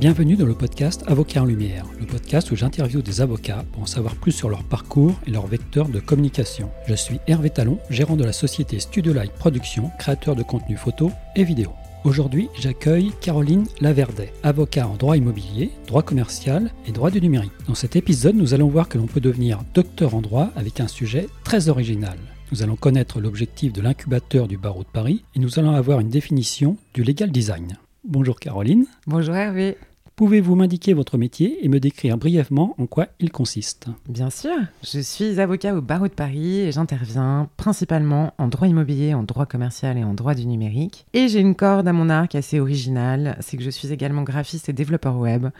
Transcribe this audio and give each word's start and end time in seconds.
Bienvenue 0.00 0.36
dans 0.36 0.46
le 0.46 0.54
podcast 0.54 1.02
Avocat 1.08 1.42
en 1.42 1.44
Lumière, 1.44 1.84
le 1.98 2.06
podcast 2.06 2.52
où 2.52 2.56
j'interviewe 2.56 3.02
des 3.02 3.20
avocats 3.20 3.64
pour 3.72 3.82
en 3.82 3.86
savoir 3.86 4.14
plus 4.14 4.30
sur 4.30 4.48
leur 4.48 4.62
parcours 4.62 5.18
et 5.26 5.32
leur 5.32 5.48
vecteur 5.48 5.88
de 5.88 5.98
communication. 5.98 6.70
Je 6.86 6.94
suis 6.94 7.18
Hervé 7.26 7.50
Talon, 7.50 7.80
gérant 7.90 8.14
de 8.14 8.22
la 8.22 8.32
société 8.32 8.78
Studio 8.78 9.12
Light 9.12 9.32
Production, 9.32 9.90
créateur 9.98 10.36
de 10.36 10.44
contenu 10.44 10.76
photo 10.76 11.10
et 11.34 11.42
vidéo. 11.42 11.72
Aujourd'hui, 12.04 12.48
j'accueille 12.56 13.10
Caroline 13.20 13.66
Laverdet, 13.80 14.32
avocat 14.44 14.86
en 14.86 14.94
droit 14.94 15.16
immobilier, 15.16 15.72
droit 15.88 16.04
commercial 16.04 16.70
et 16.86 16.92
droit 16.92 17.10
du 17.10 17.20
numérique. 17.20 17.50
Dans 17.66 17.74
cet 17.74 17.96
épisode, 17.96 18.36
nous 18.36 18.54
allons 18.54 18.68
voir 18.68 18.88
que 18.88 18.98
l'on 18.98 19.08
peut 19.08 19.20
devenir 19.20 19.64
docteur 19.74 20.14
en 20.14 20.20
droit 20.20 20.50
avec 20.54 20.78
un 20.78 20.86
sujet 20.86 21.26
très 21.42 21.68
original. 21.68 22.18
Nous 22.52 22.62
allons 22.62 22.76
connaître 22.76 23.20
l'objectif 23.20 23.72
de 23.72 23.82
l'incubateur 23.82 24.46
du 24.46 24.58
barreau 24.58 24.84
de 24.84 24.88
Paris 24.88 25.24
et 25.34 25.40
nous 25.40 25.58
allons 25.58 25.74
avoir 25.74 25.98
une 25.98 26.08
définition 26.08 26.76
du 26.94 27.02
legal 27.02 27.32
design. 27.32 27.76
Bonjour 28.04 28.38
Caroline. 28.38 28.86
Bonjour 29.08 29.34
Hervé. 29.34 29.76
Pouvez-vous 30.18 30.56
m'indiquer 30.56 30.94
votre 30.94 31.16
métier 31.16 31.64
et 31.64 31.68
me 31.68 31.78
décrire 31.78 32.18
brièvement 32.18 32.74
en 32.78 32.88
quoi 32.88 33.06
il 33.20 33.30
consiste 33.30 33.86
Bien 34.08 34.30
sûr, 34.30 34.56
je 34.82 34.98
suis 34.98 35.38
avocat 35.38 35.76
au 35.76 35.80
barreau 35.80 36.08
de 36.08 36.12
Paris 36.12 36.58
et 36.58 36.72
j'interviens 36.72 37.48
principalement 37.56 38.34
en 38.36 38.48
droit 38.48 38.66
immobilier, 38.66 39.14
en 39.14 39.22
droit 39.22 39.46
commercial 39.46 39.96
et 39.96 40.02
en 40.02 40.14
droit 40.14 40.34
du 40.34 40.44
numérique. 40.44 41.06
Et 41.12 41.28
j'ai 41.28 41.38
une 41.38 41.54
corde 41.54 41.86
à 41.86 41.92
mon 41.92 42.10
arc 42.10 42.34
assez 42.34 42.58
originale, 42.58 43.36
c'est 43.38 43.56
que 43.56 43.62
je 43.62 43.70
suis 43.70 43.92
également 43.92 44.24
graphiste 44.24 44.68
et 44.68 44.72
développeur 44.72 45.16
web. 45.18 45.50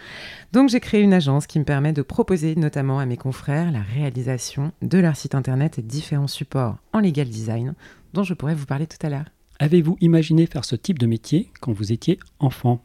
Donc 0.53 0.71
j'ai 0.71 0.81
créé 0.81 1.03
une 1.03 1.15
agence 1.15 1.47
qui 1.47 1.61
me 1.61 1.65
permet 1.65 1.93
de 1.93 2.03
proposer 2.03 2.57
notamment 2.57 2.99
à 2.99 3.07
mes 3.07 3.17
confrères 3.17 3.71
la 3.71 3.83
réalisation 3.83 4.73
de 4.83 4.99
leur 4.99 5.15
site 5.15 5.37
internet 5.37 5.79
et 5.79 5.83
différents 5.83 6.27
supports 6.27 6.79
en 6.93 6.99
legal 6.99 7.29
design 7.29 7.75
dont 8.13 8.25
je 8.25 8.35
pourrais 8.35 8.57
vous 8.57 8.67
parler 8.67 8.89
tout 8.89 9.07
à 9.07 9.09
l'heure. 9.09 9.31
Avez-vous 9.61 9.97
imaginé 10.01 10.47
faire 10.47 10.65
ce 10.65 10.75
type 10.75 10.99
de 10.99 11.07
métier 11.07 11.49
quand 11.61 11.71
vous 11.71 11.93
étiez 11.93 12.19
enfant? 12.41 12.85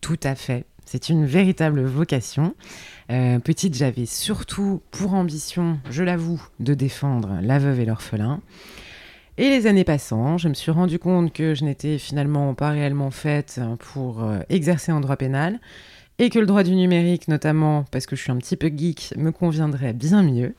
Tout 0.00 0.18
à 0.24 0.34
fait. 0.34 0.66
C'est 0.84 1.08
une 1.08 1.24
véritable 1.24 1.82
vocation. 1.84 2.54
Euh, 3.10 3.38
petite, 3.38 3.74
j'avais 3.74 4.06
surtout 4.06 4.80
pour 4.90 5.14
ambition, 5.14 5.78
je 5.90 6.02
l'avoue, 6.02 6.42
de 6.60 6.74
défendre 6.74 7.38
la 7.42 7.58
veuve 7.58 7.80
et 7.80 7.84
l'orphelin. 7.84 8.40
Et 9.36 9.48
les 9.48 9.66
années 9.66 9.84
passant, 9.84 10.38
je 10.38 10.48
me 10.48 10.54
suis 10.54 10.70
rendu 10.70 10.98
compte 10.98 11.32
que 11.32 11.54
je 11.54 11.64
n'étais 11.64 11.98
finalement 11.98 12.54
pas 12.54 12.70
réellement 12.70 13.10
faite 13.10 13.60
pour 13.78 14.22
euh, 14.22 14.40
exercer 14.48 14.92
en 14.92 15.00
droit 15.00 15.16
pénal 15.16 15.58
et 16.18 16.30
que 16.30 16.38
le 16.38 16.46
droit 16.46 16.62
du 16.62 16.76
numérique, 16.76 17.26
notamment 17.26 17.84
parce 17.90 18.06
que 18.06 18.14
je 18.14 18.22
suis 18.22 18.30
un 18.30 18.36
petit 18.36 18.56
peu 18.56 18.68
geek, 18.68 19.14
me 19.16 19.32
conviendrait 19.32 19.92
bien 19.92 20.22
mieux. 20.22 20.54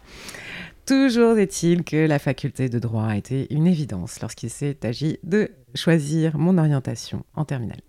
Toujours 0.85 1.37
est-il 1.37 1.83
que 1.83 2.05
la 2.05 2.19
faculté 2.19 2.69
de 2.69 2.77
droit 2.77 3.07
a 3.07 3.17
été 3.17 3.51
une 3.53 3.65
évidence 3.65 4.19
lorsqu'il 4.21 4.49
s'est 4.49 4.77
agi 4.83 5.17
de 5.23 5.49
choisir 5.73 6.37
mon 6.37 6.57
orientation 6.57 7.23
en 7.33 7.45
terminale. 7.45 7.79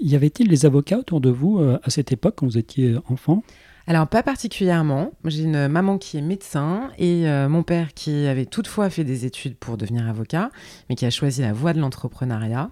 Y 0.00 0.14
avait-il 0.14 0.48
des 0.48 0.64
avocats 0.64 0.98
autour 0.98 1.20
de 1.20 1.30
vous 1.30 1.58
euh, 1.58 1.78
à 1.82 1.90
cette 1.90 2.12
époque 2.12 2.34
quand 2.36 2.46
vous 2.46 2.58
étiez 2.58 2.96
enfant? 3.08 3.42
Alors, 3.88 4.06
pas 4.06 4.22
particulièrement. 4.22 5.12
J'ai 5.24 5.44
une 5.44 5.66
maman 5.66 5.98
qui 5.98 6.18
est 6.18 6.22
médecin 6.22 6.90
et 6.98 7.26
euh, 7.26 7.48
mon 7.48 7.62
père 7.62 7.94
qui 7.94 8.26
avait 8.26 8.44
toutefois 8.44 8.90
fait 8.90 9.02
des 9.02 9.24
études 9.24 9.56
pour 9.56 9.76
devenir 9.76 10.06
avocat, 10.06 10.50
mais 10.88 10.94
qui 10.94 11.06
a 11.06 11.10
choisi 11.10 11.40
la 11.40 11.52
voie 11.52 11.72
de 11.72 11.80
l'entrepreneuriat. 11.80 12.70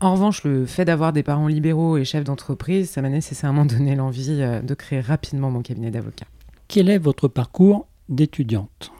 En 0.00 0.12
revanche, 0.12 0.44
le 0.44 0.66
fait 0.66 0.84
d'avoir 0.84 1.14
des 1.14 1.22
parents 1.22 1.48
libéraux 1.48 1.96
et 1.96 2.04
chefs 2.04 2.24
d'entreprise, 2.24 2.90
ça 2.90 3.02
m'a 3.02 3.08
nécessairement 3.08 3.64
donné 3.64 3.96
l'envie 3.96 4.42
euh, 4.42 4.60
de 4.60 4.74
créer 4.74 5.00
rapidement 5.00 5.50
mon 5.50 5.62
cabinet 5.62 5.90
d'avocat. 5.90 6.26
Quel 6.68 6.90
est 6.90 6.98
votre 6.98 7.28
parcours 7.28 7.86
d'étudiante? 8.08 8.92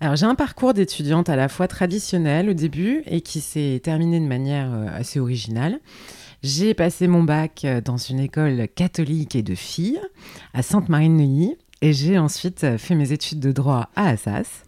Alors 0.00 0.16
j'ai 0.16 0.26
un 0.26 0.34
parcours 0.34 0.74
d'étudiante 0.74 1.28
à 1.28 1.36
la 1.36 1.48
fois 1.48 1.68
traditionnel 1.68 2.50
au 2.50 2.54
début 2.54 3.02
et 3.06 3.22
qui 3.22 3.40
s'est 3.40 3.80
terminé 3.82 4.20
de 4.20 4.26
manière 4.26 4.70
assez 4.92 5.18
originale. 5.18 5.80
J'ai 6.48 6.74
passé 6.74 7.08
mon 7.08 7.24
bac 7.24 7.62
euh, 7.64 7.80
dans 7.80 7.96
une 7.96 8.20
école 8.20 8.68
catholique 8.72 9.34
et 9.34 9.42
de 9.42 9.56
filles 9.56 10.00
à 10.54 10.62
Sainte-Marie-de-Neuilly 10.62 11.56
et 11.82 11.92
j'ai 11.92 12.18
ensuite 12.18 12.62
euh, 12.62 12.78
fait 12.78 12.94
mes 12.94 13.10
études 13.10 13.40
de 13.40 13.50
droit 13.50 13.90
à 13.96 14.10
Assas. 14.10 14.62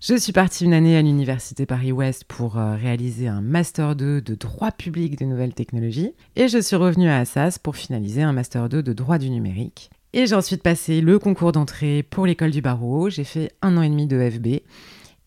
Je 0.00 0.14
suis 0.14 0.30
partie 0.30 0.64
une 0.64 0.72
année 0.72 0.96
à 0.96 1.02
l'Université 1.02 1.66
Paris-Ouest 1.66 2.22
pour 2.26 2.58
euh, 2.58 2.76
réaliser 2.76 3.26
un 3.26 3.40
Master 3.40 3.96
2 3.96 4.20
de 4.20 4.34
droit 4.36 4.70
public 4.70 5.18
des 5.18 5.26
nouvelles 5.26 5.52
technologies 5.52 6.12
et 6.36 6.46
je 6.46 6.58
suis 6.58 6.76
revenue 6.76 7.08
à 7.08 7.18
Assas 7.18 7.58
pour 7.60 7.74
finaliser 7.74 8.22
un 8.22 8.32
Master 8.32 8.68
2 8.68 8.80
de 8.80 8.92
droit 8.92 9.18
du 9.18 9.30
numérique. 9.30 9.90
Et 10.12 10.28
j'ai 10.28 10.36
ensuite 10.36 10.62
passé 10.62 11.00
le 11.00 11.18
concours 11.18 11.50
d'entrée 11.50 12.04
pour 12.08 12.24
l'école 12.24 12.52
du 12.52 12.62
barreau, 12.62 13.10
j'ai 13.10 13.24
fait 13.24 13.50
un 13.62 13.76
an 13.76 13.82
et 13.82 13.90
demi 13.90 14.06
de 14.06 14.30
FB 14.30 14.62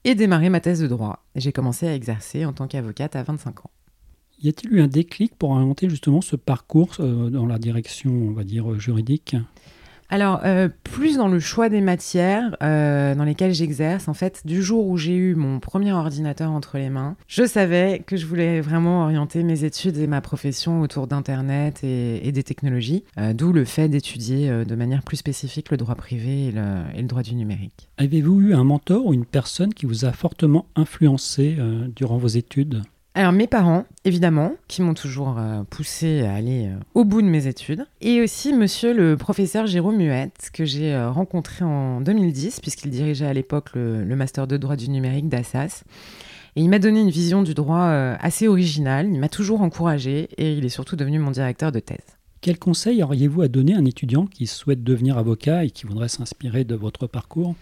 et 0.05 0.15
démarré 0.15 0.47
ma 0.47 0.61
thèse 0.61 0.79
de 0.79 0.87
droit. 0.87 1.25
J'ai 1.35 1.51
commencé 1.51 1.89
à 1.89 1.93
exercer 1.93 2.45
en 2.45 2.53
tant 2.53 2.67
qu'avocate 2.67 3.17
à 3.17 3.23
25 3.23 3.65
ans. 3.65 3.71
Y 4.43 4.49
a-t-il 4.49 4.73
eu 4.73 4.81
un 4.81 4.87
déclic 4.87 5.35
pour 5.37 5.55
inventer 5.55 5.89
justement 5.89 6.19
ce 6.19 6.35
parcours 6.35 6.97
euh, 6.99 7.29
dans 7.29 7.45
la 7.45 7.57
direction, 7.57 8.11
on 8.11 8.31
va 8.31 8.43
dire, 8.43 8.77
juridique? 8.77 9.37
Alors, 10.09 10.41
euh, 10.43 10.67
plus 10.83 11.15
dans 11.15 11.29
le 11.29 11.39
choix 11.39 11.69
des 11.69 11.79
matières 11.79 12.57
euh, 12.61 13.15
dans 13.15 13.23
lesquelles 13.23 13.53
j'exerce, 13.53 14.09
en 14.09 14.13
fait, 14.13 14.41
du 14.45 14.61
jour 14.61 14.85
où 14.85 14.97
j'ai 14.97 15.15
eu 15.15 15.33
mon 15.33 15.61
premier 15.61 15.93
ordinateur 15.93 16.51
entre 16.51 16.77
les 16.77 16.89
mains, 16.89 17.15
je 17.25 17.45
savais 17.45 18.03
que 18.05 18.17
je 18.17 18.25
voulais 18.25 18.59
vraiment 18.59 19.03
orienter 19.03 19.43
mes 19.43 19.63
études 19.63 19.97
et 19.97 20.07
ma 20.07 20.19
profession 20.19 20.81
autour 20.81 21.07
d'Internet 21.07 21.81
et, 21.83 22.31
des 22.31 22.43
technologies, 22.43 23.05
d'où 23.33 23.53
le 23.53 23.63
fait 23.63 23.87
d'étudier 23.87 24.65
de 24.65 24.75
manière 24.75 25.03
plus 25.03 25.17
spécifique 25.17 25.71
le 25.71 25.77
droit 25.77 25.95
privé 25.95 26.47
et 26.47 26.51
le, 26.51 27.07
droit 27.07 27.23
du 27.23 27.33
numérique. 27.33 27.87
Avez-vous 27.97 28.41
eu 28.41 28.53
un 28.53 28.65
mentor 28.65 29.05
ou 29.05 29.13
une 29.13 29.25
personne 29.25 29.73
qui 29.73 29.85
vous 29.85 30.05
a 30.05 30.11
fortement 30.11 30.67
influencé 30.75 31.57
durant 31.95 32.17
vos 32.17 32.27
études? 32.27 32.83
Alors 33.15 33.31
mes 33.31 33.45
parents, 33.45 33.85
évidemment, 34.05 34.55
qui 34.67 34.81
m'ont 34.81 34.95
toujours 34.95 35.35
euh, 35.37 35.61
poussé 35.69 36.21
à 36.23 36.33
aller 36.33 36.65
euh, 36.65 36.79
au 36.95 37.05
bout 37.05 37.21
de 37.21 37.27
mes 37.27 37.45
études. 37.45 37.85
Et 38.01 38.21
aussi 38.21 38.53
monsieur 38.53 38.91
le 38.91 39.17
professeur 39.17 39.67
Jérôme 39.67 39.97
Muette, 39.97 40.49
que 40.51 40.65
j'ai 40.65 40.93
euh, 40.93 41.11
rencontré 41.11 41.63
en 41.63 42.01
2010, 42.01 42.59
puisqu'il 42.59 42.89
dirigeait 42.89 43.27
à 43.27 43.33
l'époque 43.33 43.69
le, 43.75 44.03
Master 44.15 44.47
de 44.47 44.57
droit 44.57 44.75
du 44.75 44.89
numérique 44.89 45.29
d'Assas. 45.29 45.83
Et 46.55 46.61
il 46.61 46.69
m'a 46.69 46.79
donné 46.79 47.01
une 47.01 47.09
vision 47.09 47.43
du 47.43 47.53
droit 47.53 47.83
assez 48.19 48.47
originale, 48.47 49.09
il 49.11 49.19
m'a 49.19 49.29
toujours 49.29 49.61
encouragé 49.61 50.29
et 50.37 50.53
il 50.53 50.63
est 50.63 50.69
surtout 50.69 50.95
devenu 50.95 51.17
mon 51.17 51.31
directeur 51.31 51.71
de 51.71 51.79
thèse. 51.79 52.17
Quel 52.41 52.59
conseil 52.59 53.01
auriez-vous 53.01 53.41
à 53.41 53.47
donner 53.47 53.73
à 53.73 53.79
un 53.79 53.85
étudiant 53.85 54.27
qui 54.27 54.45
souhaite 54.45 54.83
devenir 54.83 55.17
avocat 55.17 55.65
et 55.65 55.71
qui 55.71 55.87
voudrait 55.87 56.09
s'inspirer 56.09 56.63
de 56.63 56.75
votre 56.75 57.07
parcours? 57.07 57.55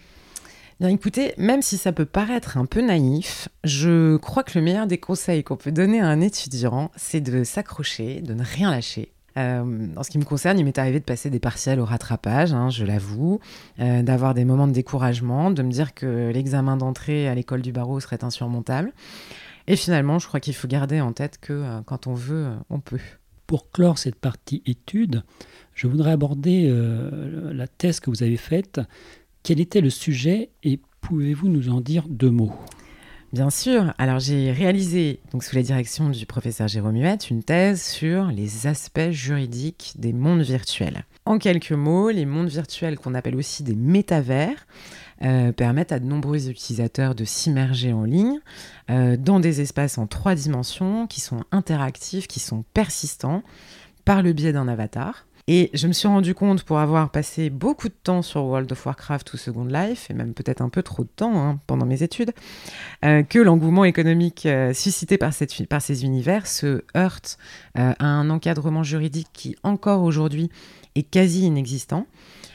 Bien 0.82 0.90
écoutez, 0.90 1.32
même 1.38 1.62
si 1.62 1.78
ça 1.78 1.92
peut 1.92 2.04
paraître 2.04 2.56
un 2.56 2.66
peu 2.66 2.80
naïf, 2.80 3.48
je 3.62 4.16
crois 4.16 4.42
que 4.42 4.58
le 4.58 4.64
meilleur 4.64 4.88
des 4.88 4.98
conseils 4.98 5.44
qu'on 5.44 5.54
peut 5.54 5.70
donner 5.70 6.00
à 6.00 6.08
un 6.08 6.20
étudiant, 6.20 6.90
c'est 6.96 7.20
de 7.20 7.44
s'accrocher, 7.44 8.20
de 8.20 8.34
ne 8.34 8.42
rien 8.42 8.72
lâcher. 8.72 9.12
Euh, 9.36 9.86
en 9.94 10.02
ce 10.02 10.10
qui 10.10 10.18
me 10.18 10.24
concerne, 10.24 10.58
il 10.58 10.64
m'est 10.64 10.78
arrivé 10.78 10.98
de 10.98 11.04
passer 11.04 11.30
des 11.30 11.38
partiels 11.38 11.78
au 11.78 11.84
rattrapage, 11.84 12.52
hein, 12.52 12.68
je 12.68 12.84
l'avoue, 12.84 13.38
euh, 13.78 14.02
d'avoir 14.02 14.34
des 14.34 14.44
moments 14.44 14.66
de 14.66 14.72
découragement, 14.72 15.52
de 15.52 15.62
me 15.62 15.70
dire 15.70 15.94
que 15.94 16.32
l'examen 16.34 16.76
d'entrée 16.76 17.28
à 17.28 17.36
l'école 17.36 17.62
du 17.62 17.70
barreau 17.70 18.00
serait 18.00 18.24
insurmontable. 18.24 18.92
Et 19.68 19.76
finalement, 19.76 20.18
je 20.18 20.26
crois 20.26 20.40
qu'il 20.40 20.52
faut 20.52 20.66
garder 20.66 21.00
en 21.00 21.12
tête 21.12 21.38
que 21.40 21.52
euh, 21.52 21.80
quand 21.86 22.08
on 22.08 22.14
veut, 22.14 22.48
on 22.70 22.80
peut. 22.80 22.98
Pour 23.46 23.70
clore 23.70 23.98
cette 23.98 24.16
partie 24.16 24.62
étude, 24.64 25.24
je 25.74 25.86
voudrais 25.86 26.12
aborder 26.12 26.72
la 27.52 27.66
thèse 27.66 28.00
que 28.00 28.08
vous 28.08 28.22
avez 28.22 28.38
faite 28.38 28.80
quel 29.42 29.60
était 29.60 29.80
le 29.80 29.90
sujet 29.90 30.50
et 30.62 30.80
pouvez-vous 31.00 31.48
nous 31.48 31.68
en 31.68 31.80
dire 31.80 32.06
deux 32.08 32.30
mots? 32.30 32.52
Bien 33.32 33.48
sûr. 33.48 33.94
Alors 33.96 34.18
j'ai 34.18 34.52
réalisé, 34.52 35.20
donc 35.32 35.42
sous 35.42 35.56
la 35.56 35.62
direction 35.62 36.10
du 36.10 36.26
professeur 36.26 36.68
Jérôme 36.68 36.96
Huette, 36.96 37.30
une 37.30 37.42
thèse 37.42 37.82
sur 37.82 38.26
les 38.26 38.66
aspects 38.66 39.10
juridiques 39.10 39.94
des 39.96 40.12
mondes 40.12 40.42
virtuels. 40.42 41.04
En 41.24 41.38
quelques 41.38 41.72
mots, 41.72 42.10
les 42.10 42.26
mondes 42.26 42.50
virtuels 42.50 42.98
qu'on 42.98 43.14
appelle 43.14 43.36
aussi 43.36 43.62
des 43.62 43.74
métavers 43.74 44.66
euh, 45.22 45.50
permettent 45.52 45.92
à 45.92 45.98
de 45.98 46.04
nombreux 46.04 46.50
utilisateurs 46.50 47.14
de 47.14 47.24
s'immerger 47.24 47.94
en 47.94 48.04
ligne 48.04 48.38
euh, 48.90 49.16
dans 49.16 49.40
des 49.40 49.62
espaces 49.62 49.96
en 49.96 50.06
trois 50.06 50.34
dimensions 50.34 51.06
qui 51.06 51.22
sont 51.22 51.44
interactifs, 51.52 52.26
qui 52.26 52.40
sont 52.40 52.64
persistants 52.74 53.42
par 54.04 54.22
le 54.22 54.34
biais 54.34 54.52
d'un 54.52 54.68
avatar. 54.68 55.24
Et 55.48 55.70
je 55.74 55.88
me 55.88 55.92
suis 55.92 56.06
rendu 56.06 56.34
compte, 56.34 56.62
pour 56.62 56.78
avoir 56.78 57.10
passé 57.10 57.50
beaucoup 57.50 57.88
de 57.88 57.94
temps 57.94 58.22
sur 58.22 58.44
World 58.44 58.70
of 58.70 58.86
Warcraft 58.86 59.32
ou 59.32 59.36
Second 59.36 59.64
Life, 59.64 60.08
et 60.08 60.14
même 60.14 60.34
peut-être 60.34 60.60
un 60.60 60.68
peu 60.68 60.82
trop 60.84 61.02
de 61.02 61.08
temps 61.08 61.36
hein, 61.36 61.60
pendant 61.66 61.84
mes 61.84 62.04
études, 62.04 62.32
euh, 63.04 63.24
que 63.24 63.40
l'engouement 63.40 63.84
économique 63.84 64.46
euh, 64.46 64.72
suscité 64.72 65.18
par, 65.18 65.32
cette, 65.32 65.66
par, 65.66 65.82
ces 65.82 66.04
univers 66.04 66.46
se 66.46 66.84
heurte 66.96 67.38
euh, 67.76 67.92
à 67.98 68.06
un 68.06 68.30
encadrement 68.30 68.84
juridique 68.84 69.28
qui, 69.32 69.56
encore 69.64 70.02
aujourd'hui, 70.02 70.48
est 70.94 71.02
quasi 71.02 71.46
inexistant. 71.46 72.06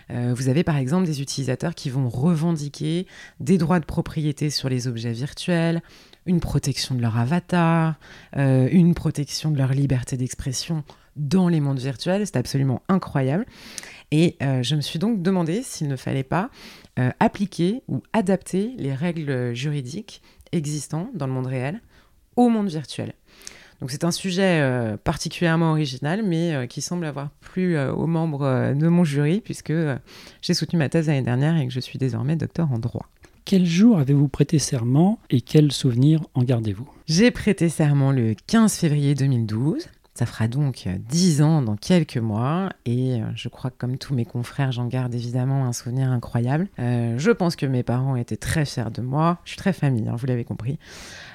vous 0.09 0.47
avez 0.47 0.63
par 0.63 0.77
exemple 0.77 1.07
des 1.07 1.21
utilisateurs 1.23 1.73
qui 1.73 1.89
vont 1.89 2.07
revendiquer 2.07 3.07
des 3.39 3.57
droits 3.57 3.79
de 3.79 3.85
propriété 3.85 4.51
sur 4.51 4.69
les 4.69 4.87
objets 4.87 5.11
virtuels, 5.11 5.81
une 6.27 6.39
protection 6.39 6.95
de 6.95 7.01
leur 7.01 7.17
avatar, 7.17 7.95
une 8.35 8.93
protection 8.93 9.51
de 9.51 9.57
leur 9.57 9.73
liberté 9.73 10.17
d'expression 10.17 10.83
dans 11.17 11.47
les 11.47 11.59
mondes 11.59 11.79
virtuels. 11.79 12.25
C'est 12.25 12.37
absolument 12.37 12.81
incroyable. 12.87 13.45
Et 14.11 14.37
euh, 14.41 14.63
je 14.63 14.75
me 14.75 14.81
suis 14.81 14.99
donc 14.99 15.21
demandé 15.21 15.63
s'il 15.63 15.87
ne 15.87 15.95
fallait 15.95 16.23
pas 16.23 16.49
euh, 16.99 17.11
appliquer 17.19 17.83
ou 17.87 18.01
adapter 18.13 18.73
les 18.77 18.93
règles 18.93 19.53
juridiques 19.53 20.21
existantes 20.51 21.09
dans 21.13 21.27
le 21.27 21.33
monde 21.33 21.47
réel 21.47 21.81
au 22.37 22.49
monde 22.49 22.69
virtuel. 22.69 23.13
Donc 23.81 23.91
c'est 23.91 24.05
un 24.05 24.11
sujet 24.11 24.61
euh, 24.61 24.97
particulièrement 24.97 25.71
original, 25.71 26.23
mais 26.23 26.55
euh, 26.55 26.65
qui 26.65 26.81
semble 26.81 27.05
avoir 27.05 27.29
plu 27.41 27.77
aux 27.77 28.07
membres 28.07 28.73
de 28.73 28.87
mon 28.87 29.03
jury, 29.03 29.41
puisque 29.41 29.73
j'ai 30.41 30.53
soutenu 30.53 30.79
ma 30.79 30.89
thèse 30.89 31.07
l'année 31.07 31.21
dernière 31.21 31.57
et 31.57 31.67
que 31.67 31.73
je 31.73 31.79
suis 31.79 31.99
désormais 31.99 32.35
docteur 32.35 32.71
en 32.71 32.79
droit. 32.79 33.07
Quel 33.49 33.65
jour 33.65 33.97
avez-vous 33.97 34.27
prêté 34.27 34.59
serment 34.59 35.19
et 35.29 35.39
quels 35.39 35.71
souvenirs 35.71 36.19
en 36.33 36.43
gardez-vous? 36.43 36.85
J'ai 37.05 37.31
prêté 37.31 37.69
serment 37.69 38.11
le 38.11 38.35
15 38.45 38.75
février 38.75 39.15
2012. 39.15 39.87
Ça 40.15 40.25
fera 40.25 40.49
donc 40.49 40.89
10 41.07 41.41
ans 41.41 41.61
dans 41.61 41.77
quelques 41.77 42.17
mois 42.17 42.73
et 42.85 43.21
je 43.35 43.47
crois 43.47 43.71
que 43.71 43.77
comme 43.77 43.97
tous 43.97 44.13
mes 44.13 44.25
confrères, 44.25 44.73
j'en 44.73 44.87
garde 44.87 45.15
évidemment 45.15 45.65
un 45.65 45.71
souvenir 45.71 46.11
incroyable. 46.11 46.67
je 46.77 47.31
pense 47.31 47.55
que 47.55 47.65
mes 47.65 47.83
parents 47.83 48.17
étaient 48.17 48.35
très 48.35 48.65
fiers 48.65 48.91
de 48.93 49.01
moi. 49.01 49.39
Je 49.45 49.51
suis 49.51 49.57
très 49.57 49.71
famille, 49.71 50.09
hein, 50.09 50.15
vous 50.17 50.25
l'avez 50.25 50.43
compris. 50.43 50.77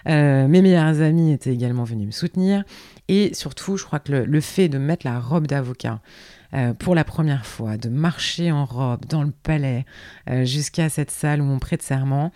Euh, 0.06 0.48
mes 0.48 0.60
meilleurs 0.60 1.00
amis 1.00 1.32
étaient 1.32 1.54
également 1.54 1.84
venus 1.84 2.08
me 2.08 2.12
soutenir. 2.12 2.62
Et 3.08 3.32
surtout, 3.32 3.78
je 3.78 3.84
crois 3.86 4.00
que 4.00 4.12
le, 4.12 4.40
fait 4.42 4.68
de 4.68 4.76
mettre 4.76 5.06
la 5.06 5.18
robe 5.18 5.46
d'avocat 5.46 6.02
euh, 6.54 6.74
pour 6.74 6.94
la 6.94 7.04
première 7.04 7.46
fois, 7.46 7.76
de 7.76 7.88
marcher 7.88 8.52
en 8.52 8.64
robe 8.64 9.06
dans 9.06 9.22
le 9.22 9.30
palais 9.30 9.84
euh, 10.28 10.44
jusqu'à 10.44 10.88
cette 10.88 11.10
salle 11.10 11.40
où 11.40 11.44
on 11.44 11.58
prête 11.58 11.82
serment, 11.82 12.32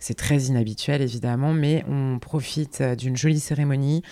c'est 0.00 0.14
très 0.14 0.42
inhabituel 0.44 1.02
évidemment, 1.02 1.52
mais 1.52 1.84
on 1.88 2.18
profite 2.18 2.82
d'une 2.82 3.16
jolie 3.16 3.40
cérémonie 3.40 4.02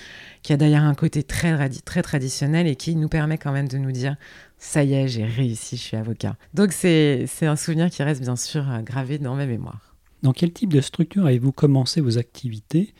qui 0.43 0.53
a 0.53 0.57
d'ailleurs 0.57 0.83
un 0.83 0.95
côté 0.95 1.23
très, 1.23 1.69
très 1.85 2.03
traditionnel 2.03 2.67
et 2.67 2.77
qui 2.77 2.97
nous 2.97 3.09
permet 3.09 3.39
quand 3.39 3.53
même 3.53 3.69
de 3.69 3.79
nous 3.79 3.93
dire 3.93 4.17
ça 4.59 4.83
y 4.83 4.95
est, 4.95 5.07
j'ai 5.07 5.25
réussi, 5.25 5.77
je 5.77 5.83
suis 5.83 5.97
avocat. 5.97 6.37
Donc 6.55 6.73
c'est 6.73 7.29
un 7.43 7.57
souvenir 7.57 7.89
qui 7.91 8.03
reste 8.03 8.21
bien 8.21 8.37
sûr 8.37 8.65
gravé 8.83 9.19
dans 9.19 9.37
ma 9.37 9.47
mémoire. 9.47 9.95
Dans 10.23 10.33
quel 10.33 10.53
type 10.53 10.73
de 10.73 10.81
structure 10.81 11.27
avez-vous 11.27 11.53
commencé 11.53 12.01
vos 12.01 12.19
activités 12.19 12.95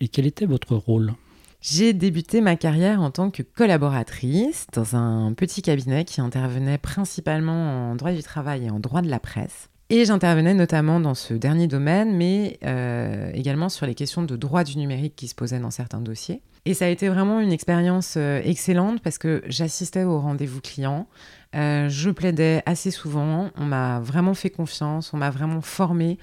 et 0.00 0.08
quel 0.08 0.26
était 0.26 0.46
votre 0.46 0.74
rôle? 0.74 1.14
J'ai 1.62 1.92
débuté 1.92 2.40
ma 2.40 2.56
carrière 2.56 3.00
en 3.00 3.10
tant 3.10 3.30
que 3.30 3.42
collaboratrice 3.42 4.66
dans 4.72 4.96
un 4.96 5.32
petit 5.32 5.62
cabinet 5.62 6.04
qui 6.04 6.20
intervenait 6.20 6.76
principalement 6.76 7.92
en 7.92 7.94
droit 7.94 8.12
du 8.12 8.22
travail 8.22 8.66
et 8.66 8.70
en 8.70 8.80
droit 8.80 9.00
de 9.00 9.08
la 9.08 9.20
presse. 9.20 9.68
Et 9.88 10.04
j'intervenais 10.04 10.54
notamment 10.54 11.00
dans 11.00 11.14
ce 11.14 11.34
dernier 11.34 11.68
domaine, 11.68 12.16
mais 12.16 12.58
euh, 12.64 13.30
également 13.34 13.68
sur 13.68 13.86
les 13.86 13.94
questions 13.94 14.22
de 14.22 14.36
droit 14.36 14.64
du 14.64 14.76
numérique 14.76 15.14
qui 15.14 15.28
se 15.28 15.34
posaient 15.34 15.60
dans 15.60 15.70
certains 15.70 16.00
dossiers. 16.00 16.42
Et 16.64 16.74
ça 16.74 16.86
a 16.86 16.88
été 16.88 17.08
vraiment 17.08 17.40
une 17.40 17.52
expérience 17.52 18.14
euh, 18.16 18.40
excellente 18.42 19.00
parce 19.00 19.18
que 19.18 19.42
j'assistais 19.46 20.04
aux 20.04 20.18
rendez-vous 20.18 20.60
clients, 20.60 21.08
euh, 21.54 21.88
je 21.88 22.10
plaidais 22.10 22.62
assez 22.66 22.90
souvent, 22.90 23.50
on 23.56 23.64
m'a 23.64 24.00
vraiment 24.00 24.34
fait 24.34 24.50
confiance, 24.50 25.12
on 25.12 25.18
m'a 25.18 25.30
vraiment 25.30 25.60
formée 25.60 26.18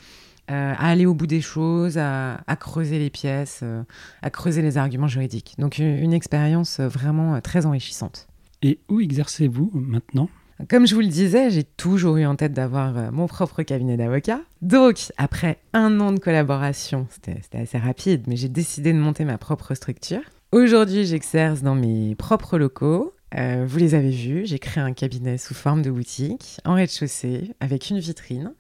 euh, 0.50 0.74
à 0.76 0.90
aller 0.90 1.06
au 1.06 1.14
bout 1.14 1.28
des 1.28 1.42
choses, 1.42 1.98
à, 2.00 2.40
creuser 2.60 2.98
les 2.98 3.12
pièces, 3.12 3.60
euh, 3.62 3.84
à 4.24 4.32
creuser 4.32 4.64
les 4.64 4.78
arguments 4.78 5.08
juridiques. 5.08 5.54
Donc 5.60 5.78
une, 5.78 6.14
expérience 6.14 6.80
vraiment 6.80 7.36
euh, 7.36 7.40
très 7.40 7.68
enrichissante. 7.68 8.28
Et 8.64 8.80
où 8.90 9.00
exercez-vous 9.00 9.70
maintenant? 9.74 10.28
Comme 10.68 10.88
je 10.88 10.96
vous 10.96 11.02
le 11.02 11.08
disais, 11.08 11.52
j'ai 11.52 11.64
toujours 11.64 12.18
eu 12.18 12.26
en 12.26 12.36
tête 12.36 12.52
d'avoir 12.52 13.14
mon 13.14 13.28
propre 13.28 13.62
cabinet 13.64 13.96
d'avocat. 13.96 14.42
Donc, 14.62 15.14
après 15.16 15.60
un 15.72 16.02
an 16.02 16.12
de 16.12 16.20
collaboration, 16.20 17.08
c'était 17.10 17.58
assez 17.58 17.78
rapide, 17.78 18.24
mais 18.28 18.36
j'ai 18.36 18.50
décidé 18.50 18.92
de 18.92 18.98
monter 18.98 19.24
ma 19.24 19.38
propre 19.38 19.74
structure. 19.74 20.20
Aujourd'hui, 20.52 21.06
j'exerce 21.06 21.62
dans 21.62 21.76
mes 21.76 22.14
propres 22.16 22.58
locaux. 22.58 23.14
vous 23.34 23.78
les 23.78 23.96
avez 23.96 24.12
vus, 24.12 24.48
j'ai 24.48 24.60
créé 24.60 24.84
un 24.84 24.92
cabinet 24.92 25.38
sous 25.38 25.54
forme 25.54 25.82
de 25.82 25.92
boutique 25.92 26.60
en 26.66 26.74
rez-de-chaussée 26.74 27.52
avec 27.62 27.90
une 27.90 28.00
vitrine 28.00 28.52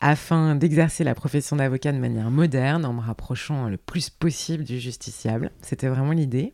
afin 0.00 0.54
d'exercer 0.54 1.04
la 1.04 1.14
profession 1.14 1.56
d'avocat 1.56 1.92
de 1.92 1.98
manière 1.98 2.30
moderne 2.30 2.84
en 2.84 2.92
me 2.92 3.00
rapprochant 3.00 3.68
le 3.68 3.76
plus 3.76 4.10
possible 4.10 4.64
du 4.64 4.78
justiciable. 4.78 5.50
C'était 5.62 5.88
vraiment 5.88 6.12
l'idée. 6.12 6.52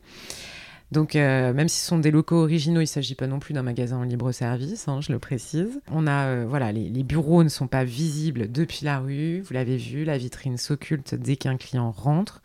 Donc, 0.91 1.15
euh, 1.15 1.53
même 1.53 1.69
si 1.69 1.79
ce 1.81 1.87
sont 1.87 1.99
des 1.99 2.11
locaux 2.11 2.43
originaux, 2.43 2.81
il 2.81 2.85
ne 2.85 2.87
s'agit 2.87 3.15
pas 3.15 3.29
non 3.29 3.39
plus 3.39 3.55
d'un 3.55 3.63
magasin 3.63 3.99
en 3.99 4.03
libre 4.03 4.33
service, 4.33 4.89
hein, 4.89 5.01
je 5.01 5.13
le 5.13 5.21
précise. 5.21 5.81
On 5.93 6.07
a, 6.09 6.27
euh, 6.27 6.47
voilà, 6.49 6.73
les, 6.73 7.05
bureaux 7.05 7.45
ne 7.45 7.49
sont 7.49 7.69
pas 7.69 7.85
visibles 7.85 8.51
depuis 8.51 8.85
la 8.85 8.99
rue. 8.99 9.41
Vous 9.41 9.55
l'avez 9.55 9.77
vu, 9.77 10.05
la 10.05 10.19
vitrine 10.19 10.57
s'occulte 10.57 11.15
dès 11.15 11.37
qu'un 11.37 11.57
client 11.57 11.93
rentre. 11.93 12.43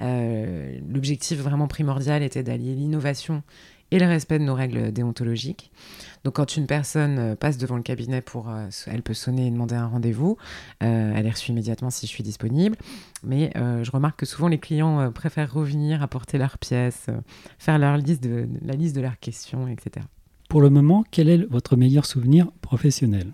Euh, 0.00 0.78
l'objectif 0.92 1.38
vraiment 1.38 1.68
primordial 1.68 2.22
était 2.22 2.42
d'allier 2.42 2.74
l'innovation 2.74 3.42
et 3.90 3.98
le 3.98 4.06
respect 4.06 4.38
de 4.38 4.44
nos 4.44 4.54
règles 4.54 4.92
déontologiques. 4.92 5.70
Donc 6.24 6.34
quand 6.34 6.56
une 6.56 6.66
personne 6.66 7.18
euh, 7.18 7.34
passe 7.36 7.56
devant 7.56 7.76
le 7.76 7.82
cabinet 7.82 8.20
pour, 8.20 8.50
euh, 8.50 8.66
elle 8.86 9.02
peut 9.02 9.14
sonner 9.14 9.46
et 9.46 9.50
demander 9.50 9.76
un 9.76 9.86
rendez-vous, 9.86 10.36
euh, 10.82 11.12
elle 11.14 11.24
est 11.24 11.30
reçue 11.30 11.52
immédiatement 11.52 11.90
si 11.90 12.06
je 12.06 12.10
suis 12.10 12.24
disponible. 12.24 12.76
Mais 13.22 13.52
je 13.54 13.90
remarque 13.90 14.20
que 14.20 14.26
souvent 14.26 14.48
les 14.48 14.58
clients 14.58 15.10
préfèrent 15.10 15.52
revenir, 15.52 16.02
apporter 16.02 16.38
leurs 16.38 16.58
pièces, 16.58 17.06
faire 17.58 17.78
leur 17.78 17.96
liste 17.96 18.22
de, 18.22 18.46
la 18.62 18.74
liste 18.74 18.94
de 18.94 19.00
leurs 19.00 19.18
questions, 19.18 19.66
etc. 19.66 20.06
Pour 20.48 20.60
le 20.60 20.70
moment, 20.70 21.04
quel 21.10 21.28
est 21.28 21.44
votre 21.50 21.76
meilleur 21.76 22.06
souvenir 22.06 22.52
professionnel? 22.60 23.32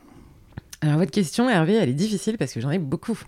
Alors 0.81 0.98
votre 0.98 1.10
question, 1.10 1.50
Hervé, 1.50 1.75
elle 1.75 1.90
est 1.90 1.94
difficile 1.94 2.38
parce 2.38 2.52
que 2.52 2.60
j'en 2.60 2.70
ai 2.70 2.78
beaucoup. 2.78 3.19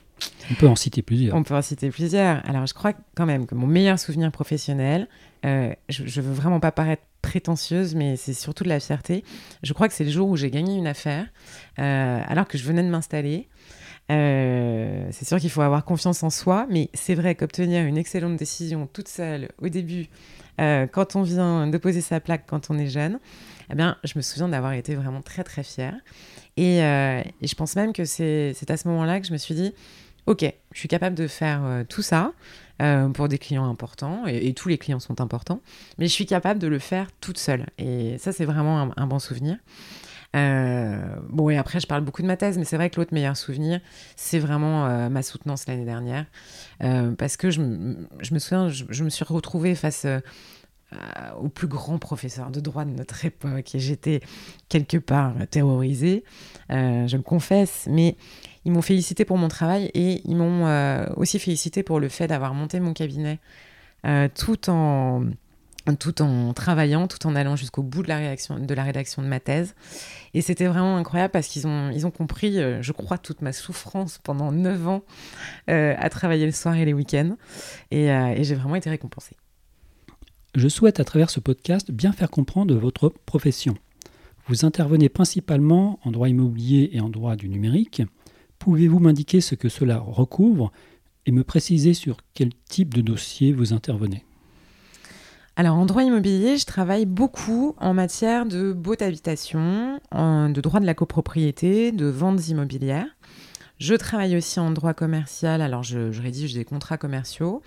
On 0.50 0.54
peut 0.54 0.68
en 0.68 0.76
citer 0.76 1.02
plusieurs. 1.02 1.36
On 1.36 1.42
peut 1.42 1.54
en 1.54 1.62
citer 1.62 1.90
plusieurs. 1.90 2.48
Alors 2.48 2.66
je 2.66 2.72
crois 2.72 2.92
quand 3.14 3.26
même 3.26 3.46
que 3.46 3.54
mon 3.54 3.66
meilleur 3.66 3.98
souvenir 3.98 4.30
professionnel, 4.30 5.08
je, 5.42 5.72
je 5.88 6.20
veux 6.20 6.32
vraiment 6.32 6.60
pas 6.60 6.72
paraître 6.72 7.02
prétentieuse, 7.24 7.94
mais 7.94 8.16
c'est 8.16 8.34
surtout 8.34 8.64
de 8.64 8.68
la 8.68 8.80
fierté. 8.80 9.24
Je 9.62 9.72
crois 9.72 9.88
que 9.88 9.94
c'est 9.94 10.04
le 10.04 10.10
jour 10.10 10.28
où 10.28 10.36
j'ai 10.36 10.50
gagné 10.50 10.76
une 10.76 10.86
affaire, 10.86 11.26
euh, 11.78 12.20
alors 12.26 12.46
que 12.46 12.58
je 12.58 12.64
venais 12.64 12.82
de 12.82 12.88
m'installer. 12.88 13.48
Euh, 14.12 15.08
c'est 15.10 15.26
sûr 15.26 15.38
qu'il 15.38 15.48
faut 15.48 15.62
avoir 15.62 15.86
confiance 15.86 16.22
en 16.22 16.28
soi, 16.28 16.66
mais 16.68 16.90
c'est 16.92 17.14
vrai 17.14 17.34
qu'obtenir 17.34 17.86
une 17.86 17.96
excellente 17.96 18.36
décision 18.36 18.86
toute 18.86 19.08
seule 19.08 19.48
au 19.58 19.70
début, 19.70 20.08
euh, 20.60 20.86
quand 20.86 21.16
on 21.16 21.22
vient 21.22 21.66
de 21.66 21.78
poser 21.78 22.02
sa 22.02 22.20
plaque 22.20 22.44
quand 22.46 22.70
on 22.70 22.78
est 22.78 22.88
jeune, 22.88 23.18
eh 23.70 23.74
bien, 23.74 23.96
je 24.04 24.12
me 24.16 24.20
souviens 24.20 24.48
d'avoir 24.48 24.74
été 24.74 24.94
vraiment 24.94 25.22
très 25.22 25.44
très 25.44 25.62
fière. 25.62 25.94
Et, 26.58 26.80
et 26.80 27.46
je 27.46 27.54
pense 27.56 27.74
même 27.74 27.94
que 27.94 28.04
c'est 28.04 28.70
à 28.70 28.76
ce 28.76 28.86
moment-là 28.88 29.18
que 29.18 29.26
je 29.26 29.32
me 29.32 29.38
suis 29.38 29.54
dit, 29.54 29.72
ok, 30.26 30.44
je 30.72 30.78
suis 30.78 30.88
capable 30.88 31.16
de 31.16 31.26
faire 31.26 31.84
tout 31.88 32.02
ça. 32.02 32.32
Euh, 32.82 33.08
pour 33.08 33.28
des 33.28 33.38
clients 33.38 33.70
importants, 33.70 34.26
et, 34.26 34.52
tous 34.52 34.68
les 34.68 34.78
clients 34.78 34.98
sont 34.98 35.20
importants, 35.20 35.60
mais 35.98 36.08
je 36.08 36.12
suis 36.12 36.26
capable 36.26 36.58
de 36.58 36.66
le 36.66 36.80
faire 36.80 37.06
toute 37.20 37.38
seule. 37.38 37.66
Et 37.78 38.18
ça, 38.18 38.32
c'est 38.32 38.44
vraiment 38.44 38.90
un, 38.96 39.06
bon 39.06 39.20
souvenir. 39.20 39.58
Euh, 40.34 41.00
bon, 41.28 41.50
et 41.50 41.56
après, 41.56 41.78
je 41.78 41.86
parle 41.86 42.02
beaucoup 42.02 42.22
de 42.22 42.26
ma 42.26 42.36
thèse, 42.36 42.58
mais 42.58 42.64
c'est 42.64 42.76
vrai 42.76 42.90
que 42.90 42.98
l'autre 42.98 43.14
meilleur 43.14 43.36
souvenir, 43.36 43.80
c'est 44.16 44.40
vraiment 44.40 44.86
euh, 44.86 45.08
ma 45.08 45.22
soutenance 45.22 45.68
l'année 45.68 45.84
dernière. 45.84 46.26
parce 47.16 47.36
que 47.36 47.50
je, 47.50 47.60
me 47.60 48.38
souviens, 48.40 48.68
je, 48.68 49.04
me 49.04 49.08
suis 49.08 49.24
retrouvée 49.24 49.76
face 49.76 50.04
au 51.40 51.48
plus 51.48 51.68
grand 51.68 51.98
professeur 51.98 52.50
de 52.50 52.58
droit 52.58 52.84
de 52.84 52.90
notre 52.90 53.24
époque, 53.24 53.76
et 53.76 53.78
j'étais 53.78 54.18
quelque 54.68 54.96
part 54.96 55.34
terrorisée, 55.48 56.24
je 56.70 57.16
le 57.16 57.22
confesse, 57.22 57.86
mais 57.88 58.16
ils 58.64 58.72
m'ont 58.72 58.82
félicité 58.82 59.24
pour 59.24 59.38
mon 59.38 59.48
travail 59.48 59.90
et 59.94 60.22
ils 60.24 60.36
m'ont 60.36 60.66
euh, 60.66 61.06
aussi 61.16 61.38
félicité 61.38 61.82
pour 61.82 62.00
le 62.00 62.08
fait 62.08 62.26
d'avoir 62.26 62.54
monté 62.54 62.80
mon 62.80 62.92
cabinet 62.92 63.38
euh, 64.06 64.28
tout 64.34 64.70
en 64.70 65.24
tout 65.98 66.22
en 66.22 66.54
travaillant, 66.54 67.06
tout 67.08 67.26
en 67.26 67.36
allant 67.36 67.56
jusqu'au 67.56 67.82
bout 67.82 68.02
de 68.02 68.08
la, 68.08 68.16
rédaction, 68.16 68.56
de 68.56 69.26
ma 69.26 69.38
thèse. 69.38 69.74
Et 70.32 70.40
c'était 70.40 70.64
vraiment 70.64 70.96
incroyable 70.96 71.30
parce 71.30 71.46
qu'ils 71.46 71.66
ont, 71.66 71.90
ils 71.90 72.06
ont 72.06 72.10
compris, 72.10 72.58
euh, 72.58 72.80
je 72.80 72.92
crois, 72.92 73.18
toute 73.18 73.42
ma 73.42 73.52
souffrance 73.52 74.18
pendant 74.22 74.50
neuf 74.50 74.88
ans 74.88 75.02
à 75.66 76.08
travailler 76.08 76.46
le 76.46 76.52
soir 76.52 76.74
et 76.76 76.86
les 76.86 76.94
week-ends. 76.94 77.36
Et 77.90 78.06
j'ai 78.40 78.54
vraiment 78.54 78.76
été 78.76 78.88
récompensée. 78.88 79.36
Je 80.54 80.68
souhaite 80.68 81.00
à 81.00 81.04
travers 81.04 81.28
ce 81.28 81.40
podcast 81.40 81.90
bien 81.90 82.12
faire 82.12 82.30
comprendre 82.30 82.74
votre 82.76 83.10
profession. 83.26 83.74
Vous 84.46 84.64
intervenez 84.64 85.10
principalement 85.10 85.98
en 86.04 86.12
droit 86.12 86.30
immobilier 86.30 86.90
et 86.92 87.00
en 87.00 87.10
droit 87.10 87.36
du 87.36 87.50
numérique. 87.50 88.02
Pouvez-vous 88.64 88.98
m'indiquer 88.98 89.42
ce 89.42 89.54
que 89.54 89.68
cela 89.68 89.98
recouvre 89.98 90.72
et 91.26 91.32
me 91.32 91.44
préciser 91.44 91.92
sur 91.92 92.16
quel 92.32 92.48
type 92.66 92.94
de 92.94 93.02
dossier 93.02 93.52
vous 93.52 93.74
intervenez? 93.74 94.24
Alors 95.56 95.76
en 95.76 95.84
droit 95.84 96.02
immobilier, 96.02 96.56
je 96.56 96.64
travaille 96.64 97.04
beaucoup 97.04 97.74
en 97.76 97.92
matière 97.92 98.46
de 98.46 98.72
baux 98.72 98.96
d'habitation, 98.96 100.00
de 100.14 100.60
droit 100.62 100.80
de 100.80 100.86
la 100.86 100.94
copropriété, 100.94 101.92
de 101.92 102.06
ventes 102.06 102.48
immobilières. 102.48 103.04
Je 103.80 103.94
travaille 103.94 104.34
aussi 104.34 104.58
en 104.60 104.70
droit 104.70 104.94
commercial, 104.94 105.60
alors 105.60 105.82
je, 105.82 106.18
rédige 106.18 106.54
des 106.54 106.64
contrats 106.64 106.96
commerciaux, 106.96 107.60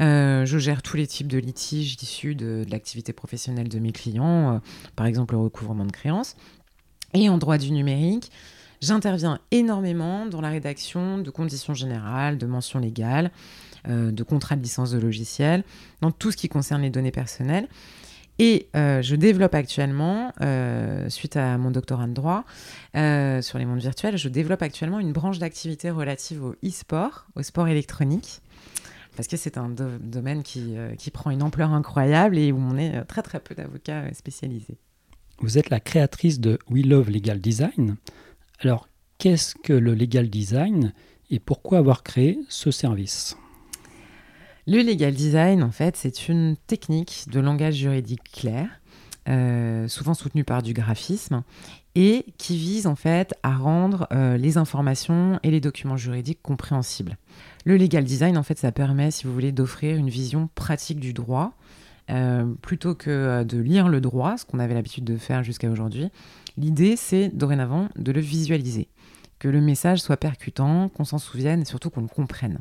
euh, 0.00 0.44
je 0.46 0.58
gère 0.58 0.82
tous 0.82 0.96
les 0.96 1.06
types 1.06 1.28
de 1.28 1.38
litiges 1.38 1.96
issus 2.02 2.34
de, 2.34 2.66
l'activité 2.68 3.12
professionnelle 3.12 3.68
de 3.68 3.78
mes 3.78 3.92
clients, 3.92 4.56
euh, 4.56 4.58
par 4.96 5.06
exemple 5.06 5.34
le 5.34 5.42
recouvrement 5.42 5.84
de 5.84 5.92
créances. 5.92 6.34
Et 7.14 7.28
en 7.28 7.38
droit 7.38 7.58
du 7.58 7.70
numérique, 7.70 8.32
J'interviens 8.82 9.40
énormément 9.50 10.24
dans 10.24 10.40
la 10.40 10.48
rédaction 10.48 11.18
de 11.18 11.30
conditions 11.30 11.74
générales, 11.74 12.38
de 12.38 12.46
mentions 12.46 12.78
légales, 12.78 13.30
euh, 13.88 14.10
de 14.10 14.22
contrats 14.22 14.56
de 14.56 14.62
licence 14.62 14.90
de 14.90 14.98
logiciel, 14.98 15.64
dans 16.00 16.10
tout 16.10 16.30
ce 16.30 16.38
qui 16.38 16.48
concerne 16.48 16.80
les 16.80 16.88
données 16.88 17.10
personnelles. 17.10 17.68
Et 18.38 18.68
euh, 18.74 19.02
je 19.02 19.16
développe 19.16 19.54
actuellement, 19.54 20.32
euh, 20.40 21.10
suite 21.10 21.36
à 21.36 21.58
mon 21.58 21.70
doctorat 21.70 22.06
de 22.06 22.14
droit 22.14 22.44
sur 22.94 23.58
les 23.58 23.66
mondes 23.66 23.80
virtuels, 23.80 24.16
je 24.16 24.30
développe 24.30 24.62
actuellement 24.62 24.98
une 24.98 25.12
branche 25.12 25.38
d'activité 25.38 25.90
relative 25.90 26.42
au 26.42 26.54
e-sport, 26.64 27.26
au 27.36 27.42
sport 27.42 27.68
électronique. 27.68 28.40
parce 29.14 29.28
que 29.28 29.36
c'est 29.36 29.58
un 29.58 29.68
domaine 29.68 30.42
qui, 30.42 30.74
qui, 30.96 31.10
prend 31.10 31.30
une 31.30 31.42
ampleur 31.42 31.74
incroyable 31.74 32.38
et 32.38 32.50
où 32.50 32.58
on 32.58 32.78
est 32.78 33.04
très 33.04 33.20
très 33.20 33.40
peu 33.40 33.54
d'avocats 33.54 34.04
spécialisés. 34.14 34.78
Vous 35.38 35.58
êtes 35.58 35.68
la 35.68 35.80
créatrice 35.80 36.40
de 36.40 36.58
We 36.70 36.86
Love 36.86 37.10
Legal 37.10 37.40
Design. 37.40 37.96
Alors, 38.62 38.88
qu'est-ce 39.16 39.54
que 39.54 39.72
le 39.72 39.94
legal 39.94 40.28
design 40.28 40.92
et 41.30 41.38
pourquoi 41.38 41.78
avoir 41.78 42.02
créé 42.02 42.38
ce 42.50 42.70
service? 42.70 43.38
Le 44.66 44.82
legal 44.82 45.14
design, 45.14 45.62
en 45.62 45.70
fait, 45.70 45.96
c'est 45.96 46.28
une 46.28 46.56
technique 46.66 47.24
de 47.30 47.40
langage 47.40 47.76
juridique 47.76 48.30
clair, 48.30 48.68
euh, 49.30 49.88
souvent 49.88 50.12
soutenue 50.12 50.44
par 50.44 50.62
du 50.62 50.74
graphisme, 50.74 51.42
et 51.94 52.26
qui 52.36 52.58
vise 52.58 52.86
en 52.86 52.96
fait 52.96 53.34
à 53.42 53.56
rendre 53.56 54.06
euh, 54.12 54.36
les 54.36 54.58
informations 54.58 55.40
et 55.42 55.50
les 55.50 55.60
documents 55.60 55.96
juridiques 55.96 56.42
compréhensibles. 56.42 57.16
Le 57.64 57.78
legal 57.78 58.04
design, 58.04 58.36
en 58.36 58.42
fait, 58.42 58.58
ça 58.58 58.72
permet, 58.72 59.10
si 59.10 59.26
vous 59.26 59.32
voulez, 59.32 59.52
d'offrir 59.52 59.96
une 59.96 60.10
vision 60.10 60.50
pratique 60.54 61.00
du 61.00 61.14
droit. 61.14 61.54
Euh, 62.10 62.44
plutôt 62.60 62.96
que 62.96 63.44
de 63.44 63.58
lire 63.58 63.88
le 63.88 64.00
droit, 64.00 64.36
ce 64.36 64.44
qu'on 64.44 64.58
avait 64.58 64.74
l'habitude 64.74 65.04
de 65.04 65.16
faire 65.16 65.44
jusqu'à 65.44 65.70
aujourd'hui, 65.70 66.10
l'idée 66.56 66.96
c'est 66.96 67.28
dorénavant 67.28 67.88
de 67.96 68.12
le 68.12 68.20
visualiser 68.20 68.88
que 69.40 69.48
le 69.48 69.60
message 69.60 70.00
soit 70.00 70.18
percutant, 70.18 70.88
qu'on 70.90 71.04
s'en 71.04 71.18
souvienne 71.18 71.62
et 71.62 71.64
surtout 71.64 71.90
qu'on 71.90 72.02
le 72.02 72.08
comprenne. 72.08 72.60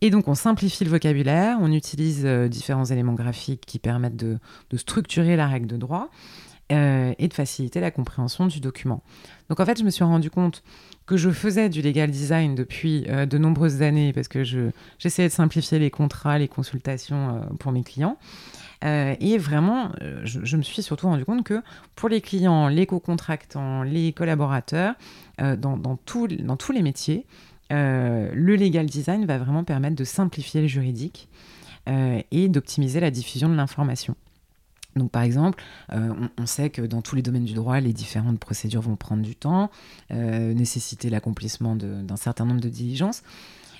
Et 0.00 0.10
donc 0.10 0.28
on 0.28 0.34
simplifie 0.34 0.84
le 0.84 0.90
vocabulaire, 0.90 1.58
on 1.60 1.72
utilise 1.72 2.22
euh, 2.24 2.48
différents 2.48 2.84
éléments 2.84 3.14
graphiques 3.14 3.64
qui 3.66 3.78
permettent 3.78 4.16
de, 4.16 4.38
structurer 4.76 5.36
la 5.36 5.48
règle 5.48 5.66
de 5.66 5.76
droit 5.76 6.10
euh, 6.72 7.12
et 7.18 7.28
de 7.28 7.34
faciliter 7.34 7.80
la 7.80 7.90
compréhension 7.90 8.46
du 8.46 8.60
document. 8.60 9.02
Donc 9.48 9.60
en 9.60 9.66
fait, 9.66 9.78
je 9.78 9.84
me 9.84 9.90
suis 9.90 10.04
rendu 10.04 10.30
compte 10.30 10.62
que 11.06 11.16
je 11.16 11.30
faisais 11.30 11.68
du 11.68 11.82
legal 11.82 12.10
design 12.10 12.54
depuis 12.54 13.04
euh, 13.08 13.26
de 13.26 13.38
nombreuses 13.38 13.82
années 13.82 14.12
parce 14.12 14.28
que 14.28 14.44
j'essayais 14.98 15.28
de 15.28 15.34
simplifier 15.34 15.78
les 15.78 15.90
contrats, 15.90 16.38
les 16.38 16.48
consultations 16.48 17.40
pour 17.58 17.72
mes 17.72 17.82
clients. 17.82 18.16
Euh, 18.84 19.14
et 19.20 19.38
vraiment, 19.38 19.90
euh, 20.02 20.20
je, 20.24 20.56
me 20.56 20.62
suis 20.62 20.82
surtout 20.82 21.06
rendu 21.06 21.24
compte 21.24 21.44
que 21.44 21.62
pour 21.94 22.08
les 22.08 22.20
clients, 22.20 22.68
les 22.68 22.86
co-contractants, 22.86 23.82
les 23.82 24.12
collaborateurs, 24.12 24.94
euh, 25.40 25.56
dans, 25.56 25.76
dans, 25.76 25.96
tous 25.96 26.26
les 26.26 26.82
métiers, 26.82 27.26
le 27.70 28.56
legal 28.56 28.86
design 28.86 29.24
va 29.26 29.38
vraiment 29.38 29.64
permettre 29.64 29.96
de 29.96 30.04
simplifier 30.04 30.60
le 30.60 30.68
juridique 30.68 31.28
et 32.30 32.48
d'optimiser 32.48 33.00
la 33.00 33.10
diffusion 33.10 33.48
de 33.48 33.54
l'information. 33.54 34.14
Donc 34.94 35.10
par 35.10 35.22
exemple, 35.22 35.62
on, 35.90 36.46
sait 36.46 36.70
que 36.70 36.82
dans 36.82 37.02
tous 37.02 37.16
les 37.16 37.22
domaines 37.22 37.44
du 37.44 37.54
droit, 37.54 37.80
les 37.80 37.92
différentes 37.92 38.38
procédures 38.38 38.80
vont 38.80 38.94
prendre 38.94 39.22
du 39.22 39.34
temps, 39.34 39.70
nécessiter 40.10 41.10
l'accomplissement 41.10 41.74
d'un 41.74 42.16
certain 42.16 42.44
nombre 42.44 42.60
de 42.60 42.68
diligences. 42.68 43.24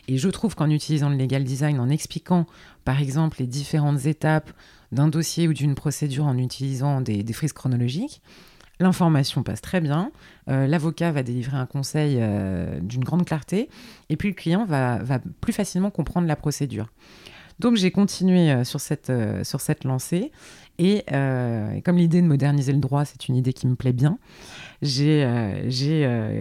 Et 0.08 0.18
je 0.18 0.28
trouve 0.28 0.54
qu'en 0.54 0.70
utilisant 0.70 1.08
le 1.08 1.16
legal 1.16 1.44
design, 1.44 1.80
en 1.80 1.88
expliquant 1.88 2.46
par 2.84 3.00
exemple 3.00 3.38
les 3.40 3.46
différentes 3.46 4.06
étapes 4.06 4.50
d'un 4.92 5.08
dossier 5.08 5.48
ou 5.48 5.54
d'une 5.54 5.74
procédure 5.74 6.26
en 6.26 6.36
utilisant 6.36 7.00
des, 7.00 7.24
frises 7.32 7.52
chronologiques, 7.52 8.20
l'information 8.80 9.42
passe 9.42 9.60
très 9.60 9.80
bien, 9.80 10.10
euh, 10.48 10.66
l'avocat 10.66 11.12
va 11.12 11.22
délivrer 11.22 11.56
un 11.56 11.66
conseil 11.66 12.18
euh, 12.18 12.80
d'une 12.80 13.04
grande 13.04 13.24
clarté, 13.24 13.68
et 14.08 14.16
puis 14.16 14.28
le 14.28 14.34
client 14.34 14.64
va, 14.66 15.00
plus 15.40 15.52
facilement 15.52 15.90
comprendre 15.90 16.26
la 16.26 16.36
procédure. 16.36 16.88
Donc 17.60 17.76
j'ai 17.76 17.90
continué 17.90 18.50
euh, 18.50 18.64
sur, 18.64 18.80
cette, 18.80 19.12
sur 19.42 19.60
cette 19.60 19.84
lancée, 19.84 20.32
et 20.78 21.04
comme 21.84 21.96
l'idée 21.96 22.20
de 22.22 22.26
moderniser 22.26 22.72
le 22.72 22.78
droit, 22.78 23.04
c'est 23.04 23.28
une 23.28 23.36
idée 23.36 23.52
qui 23.52 23.66
me 23.66 23.76
plaît 23.76 23.92
bien, 23.92 24.18
j'ai 24.82 25.26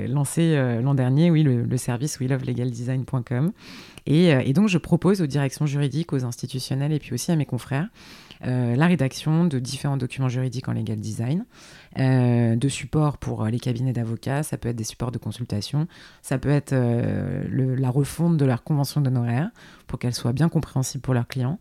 lancé 0.07 0.79
l'an 0.81 0.95
dernier 0.95 1.31
oui, 1.31 1.43
le, 1.43 1.63
le 1.63 1.77
service 1.77 2.19
welovelegaldesign.com. 2.19 3.51
Et, 4.05 4.29
et 4.29 4.53
donc 4.53 4.67
je 4.67 4.77
propose 4.77 5.21
aux 5.21 5.27
directions 5.27 5.65
juridiques, 5.65 6.13
aux 6.13 6.25
institutionnels 6.25 6.91
et 6.91 6.99
puis 6.99 7.13
aussi 7.13 7.31
à 7.31 7.35
mes 7.35 7.45
confrères 7.45 7.87
euh, 8.45 8.75
la 8.75 8.87
rédaction 8.87 9.45
de 9.45 9.57
différents 9.59 9.95
documents 9.95 10.27
juridiques 10.27 10.67
en 10.67 10.73
legal 10.73 10.99
design, 10.99 11.45
euh, 11.97 12.57
de 12.57 12.67
supports 12.67 13.17
pour 13.17 13.43
euh, 13.43 13.49
les 13.49 13.59
cabinets 13.59 13.93
d'avocats, 13.93 14.43
ça 14.43 14.57
peut 14.57 14.67
être 14.67 14.75
des 14.75 14.83
supports 14.83 15.13
de 15.13 15.17
consultation, 15.17 15.87
ça 16.21 16.37
peut 16.37 16.49
être 16.49 16.73
la 16.73 17.89
refonte 17.89 18.37
de 18.37 18.45
leur 18.45 18.63
convention 18.63 18.99
d'honoraires 18.99 19.49
pour 19.87 19.99
qu'elle 19.99 20.13
soit 20.13 20.33
bien 20.33 20.49
compréhensible 20.49 21.01
pour 21.01 21.13
leurs 21.13 21.27
clients. 21.27 21.59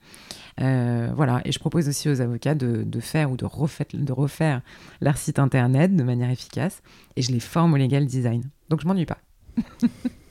voilà, 0.59 1.41
et 1.45 1.53
je 1.53 1.59
propose 1.59 1.89
aussi 1.89 2.09
aux 2.09 2.21
avocats 2.21 2.55
de, 2.55 3.01
faire 3.01 3.31
ou 3.31 3.37
de 3.37 3.45
refaire, 3.45 3.87
de 3.93 4.13
refaire 4.13 4.63
leur 5.01 5.17
site 5.17 5.39
internet 5.39 5.95
de 5.95 6.03
manière 6.03 6.31
efficace, 6.31 6.83
et 7.17 7.23
je 7.23 7.31
les 7.31 7.41
forme 7.41 7.75
au 7.75 7.77
legal 7.77 8.07
design. 8.07 8.43
Donc 8.69 8.81
je 8.81 8.87
m'ennuie 8.87 9.07
pas. 9.07 9.19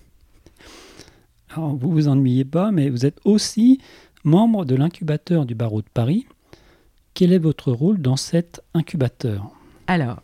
Alors, 1.53 1.75
vous 1.75 1.91
vous 1.91 2.07
ennuyez 2.07 2.45
pas, 2.45 2.71
mais 2.71 2.89
vous 2.89 3.05
êtes 3.05 3.19
aussi 3.25 3.79
membre 4.23 4.63
de 4.65 4.75
l'incubateur 4.75 5.45
du 5.45 5.55
barreau 5.55 5.81
de 5.81 5.89
Paris. 5.93 6.25
Quel 7.13 7.33
est 7.33 7.39
votre 7.39 7.71
rôle 7.71 8.01
dans 8.01 8.15
cet 8.15 8.61
incubateur? 8.73 9.51
Alors, 9.87 10.21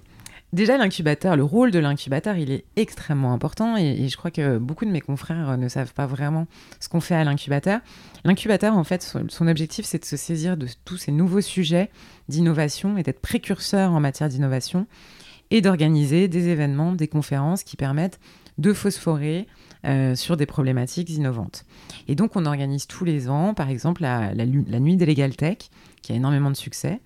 déjà 0.53 0.77
l'incubateur, 0.77 1.35
le 1.35 1.43
rôle 1.43 1.71
de 1.71 1.79
l'incubateur, 1.79 2.37
il 2.37 2.51
est 2.51 2.63
extrêmement 2.77 3.33
important 3.33 3.75
et, 3.75 4.07
je 4.07 4.15
crois 4.15 4.31
que 4.31 4.57
beaucoup 4.57 4.85
de 4.85 4.91
mes 4.91 5.01
confrères 5.01 5.57
ne 5.57 5.67
savent 5.67 5.93
pas 5.93 6.05
vraiment 6.05 6.47
ce 6.79 6.87
qu'on 6.87 7.01
fait 7.01 7.15
à 7.15 7.25
l'incubateur. 7.25 7.81
L'incubateur, 8.23 8.77
en 8.77 8.85
fait, 8.85 9.03
son, 9.27 9.47
objectif, 9.47 9.85
c'est 9.85 9.99
de 9.99 10.05
se 10.05 10.15
saisir 10.15 10.55
de 10.55 10.67
tous 10.85 10.97
ces 10.97 11.11
nouveaux 11.11 11.41
sujets 11.41 11.89
d'innovation 12.29 12.97
et 12.97 13.03
d'être 13.03 13.19
précurseur 13.19 13.91
en 13.91 13.99
matière 13.99 14.29
d'innovation 14.29 14.87
et 15.51 15.59
d'organiser 15.59 16.29
des 16.29 16.47
événements, 16.47 16.93
des 16.93 17.07
conférences 17.09 17.63
qui 17.63 17.75
permettent 17.75 18.19
de 18.57 18.71
phosphorer 18.71 19.47
euh, 19.85 20.15
sur 20.15 20.37
des 20.37 20.45
problématiques 20.45 21.09
innovantes. 21.09 21.65
Et 22.07 22.15
donc, 22.15 22.35
on 22.35 22.45
organise 22.45 22.87
tous 22.87 23.05
les 23.05 23.29
ans, 23.29 23.53
par 23.53 23.69
exemple, 23.69 24.01
la, 24.01 24.33
nuit 24.45 24.95
des 24.95 25.05
Legal 25.05 25.35
Tech, 25.35 25.57
qui 26.01 26.13
a 26.13 26.15
énormément 26.15 26.49
de 26.49 26.55
succès. 26.55 26.99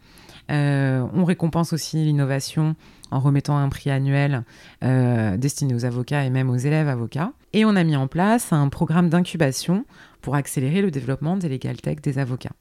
Euh, 0.50 1.06
on 1.14 1.24
récompense 1.24 1.74
aussi 1.74 1.98
l'innovation 1.98 2.76
en 3.12 3.20
remettant 3.20 3.58
un 3.58 3.70
prix 3.70 3.90
annuel 3.90 4.44
euh, 4.84 5.38
destiné 5.38 5.74
aux 5.74 5.86
avocats 5.86 6.26
et 6.26 6.30
même 6.30 6.50
aux 6.50 6.58
élèves 6.58 6.88
avocats. 6.88 7.34
Et 7.54 7.66
on 7.66 7.76
a 7.76 7.84
mis 7.84 7.96
en 7.96 8.08
place 8.08 8.52
un 8.52 8.70
programme 8.70 9.10
d'incubation 9.10 9.86
pour 10.22 10.36
accélérer 10.36 10.82
le 10.82 10.92
développement 10.92 11.38
des 11.38 11.50
legal 11.50 11.78
tech 11.78 11.98
des 12.02 12.18
avocats. 12.20 12.54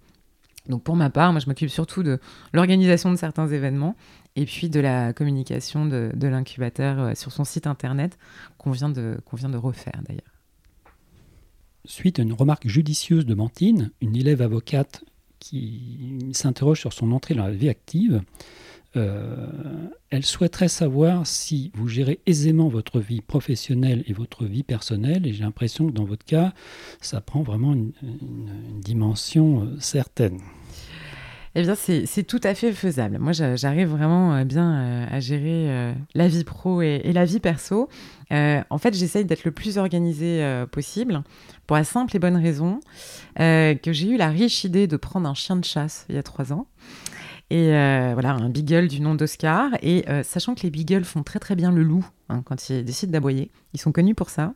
Donc 0.70 0.82
pour 0.82 0.96
ma 0.96 1.10
part, 1.10 1.32
moi 1.32 1.40
je 1.40 1.46
m'occupe 1.46 1.68
surtout 1.68 2.02
de 2.02 2.18
l'organisation 2.52 3.10
de 3.10 3.16
certains 3.16 3.48
événements 3.48 3.96
et 4.36 4.46
puis 4.46 4.70
de 4.70 4.80
la 4.80 5.12
communication 5.12 5.84
de, 5.84 6.10
l'incubateur 6.22 7.00
euh, 7.00 7.14
sur 7.14 7.32
son 7.32 7.44
site 7.44 7.66
internet 7.66 8.18
qu'on 8.56 8.70
vient, 8.70 8.88
de 8.88 9.56
refaire 9.56 10.00
d'ailleurs. 10.06 10.22
Suite 11.84 12.18
à 12.18 12.22
une 12.22 12.32
remarque 12.32 12.68
judicieuse 12.68 13.26
de 13.26 13.34
Mantine, 13.34 13.90
une 14.00 14.16
élève 14.16 14.42
avocate 14.42 15.04
qui 15.38 16.30
s'interroge 16.32 16.78
sur 16.78 16.92
son 16.92 17.12
entrée 17.12 17.34
dans 17.34 17.46
la 17.46 17.52
vie 17.52 17.68
active. 17.68 18.22
Euh, 18.96 19.46
elle 20.10 20.24
souhaiterait 20.24 20.68
savoir 20.68 21.26
si 21.26 21.70
vous 21.74 21.86
gérez 21.86 22.18
aisément 22.26 22.68
votre 22.68 22.98
vie 22.98 23.20
professionnelle 23.20 24.02
et 24.06 24.12
votre 24.12 24.44
vie 24.44 24.64
personnelle. 24.64 25.26
Et 25.26 25.32
j'ai 25.32 25.44
l'impression 25.44 25.86
que 25.86 25.92
dans 25.92 26.04
votre 26.04 26.24
cas, 26.24 26.52
ça 27.00 27.20
prend 27.20 27.42
vraiment 27.42 27.72
une, 27.72 27.92
dimension 28.80 29.62
euh, 29.62 29.76
certaine. 29.78 30.40
Eh 31.56 31.62
bien, 31.62 31.74
c'est 31.74 32.22
tout 32.22 32.40
à 32.44 32.54
fait 32.54 32.72
faisable. 32.72 33.18
Moi, 33.18 33.32
j'arrive 33.32 33.88
vraiment 33.88 34.34
euh, 34.34 34.44
bien 34.44 35.06
à 35.10 35.18
gérer 35.18 35.94
la 36.14 36.28
vie 36.28 36.44
pro 36.44 36.80
et, 36.80 37.12
la 37.12 37.24
vie 37.24 37.40
perso. 37.40 37.88
en 38.30 38.78
fait, 38.78 38.94
j'essaye 38.94 39.24
d'être 39.24 39.44
le 39.44 39.50
plus 39.50 39.76
organisé 39.78 40.44
possible 40.70 41.24
pour 41.70 41.76
la 41.76 41.84
simple 41.84 42.16
et 42.16 42.18
bonne 42.18 42.36
raison 42.36 42.80
euh, 43.38 43.76
que 43.76 43.92
j'ai 43.92 44.08
eu 44.08 44.16
la 44.16 44.28
riche 44.28 44.64
idée 44.64 44.88
de 44.88 44.96
prendre 44.96 45.28
un 45.28 45.34
chien 45.34 45.54
de 45.54 45.64
chasse 45.64 46.04
il 46.08 46.16
y 46.16 46.18
a 46.18 46.22
trois 46.24 46.52
ans. 46.52 46.66
Et 47.50 47.72
euh, 47.76 48.10
voilà, 48.14 48.32
un 48.32 48.48
beagle 48.48 48.88
du 48.88 49.00
nom 49.00 49.14
d'Oscar. 49.14 49.70
Et 49.80 50.04
euh, 50.08 50.24
sachant 50.24 50.56
que 50.56 50.62
les 50.62 50.70
beagles 50.70 51.04
font 51.04 51.22
très 51.22 51.38
très 51.38 51.54
bien 51.54 51.70
le 51.70 51.84
loup 51.84 52.04
hein, 52.28 52.42
quand 52.44 52.70
ils 52.70 52.84
décident 52.84 53.12
d'aboyer, 53.12 53.52
ils 53.72 53.78
sont 53.78 53.92
connus 53.92 54.16
pour 54.16 54.30
ça, 54.30 54.52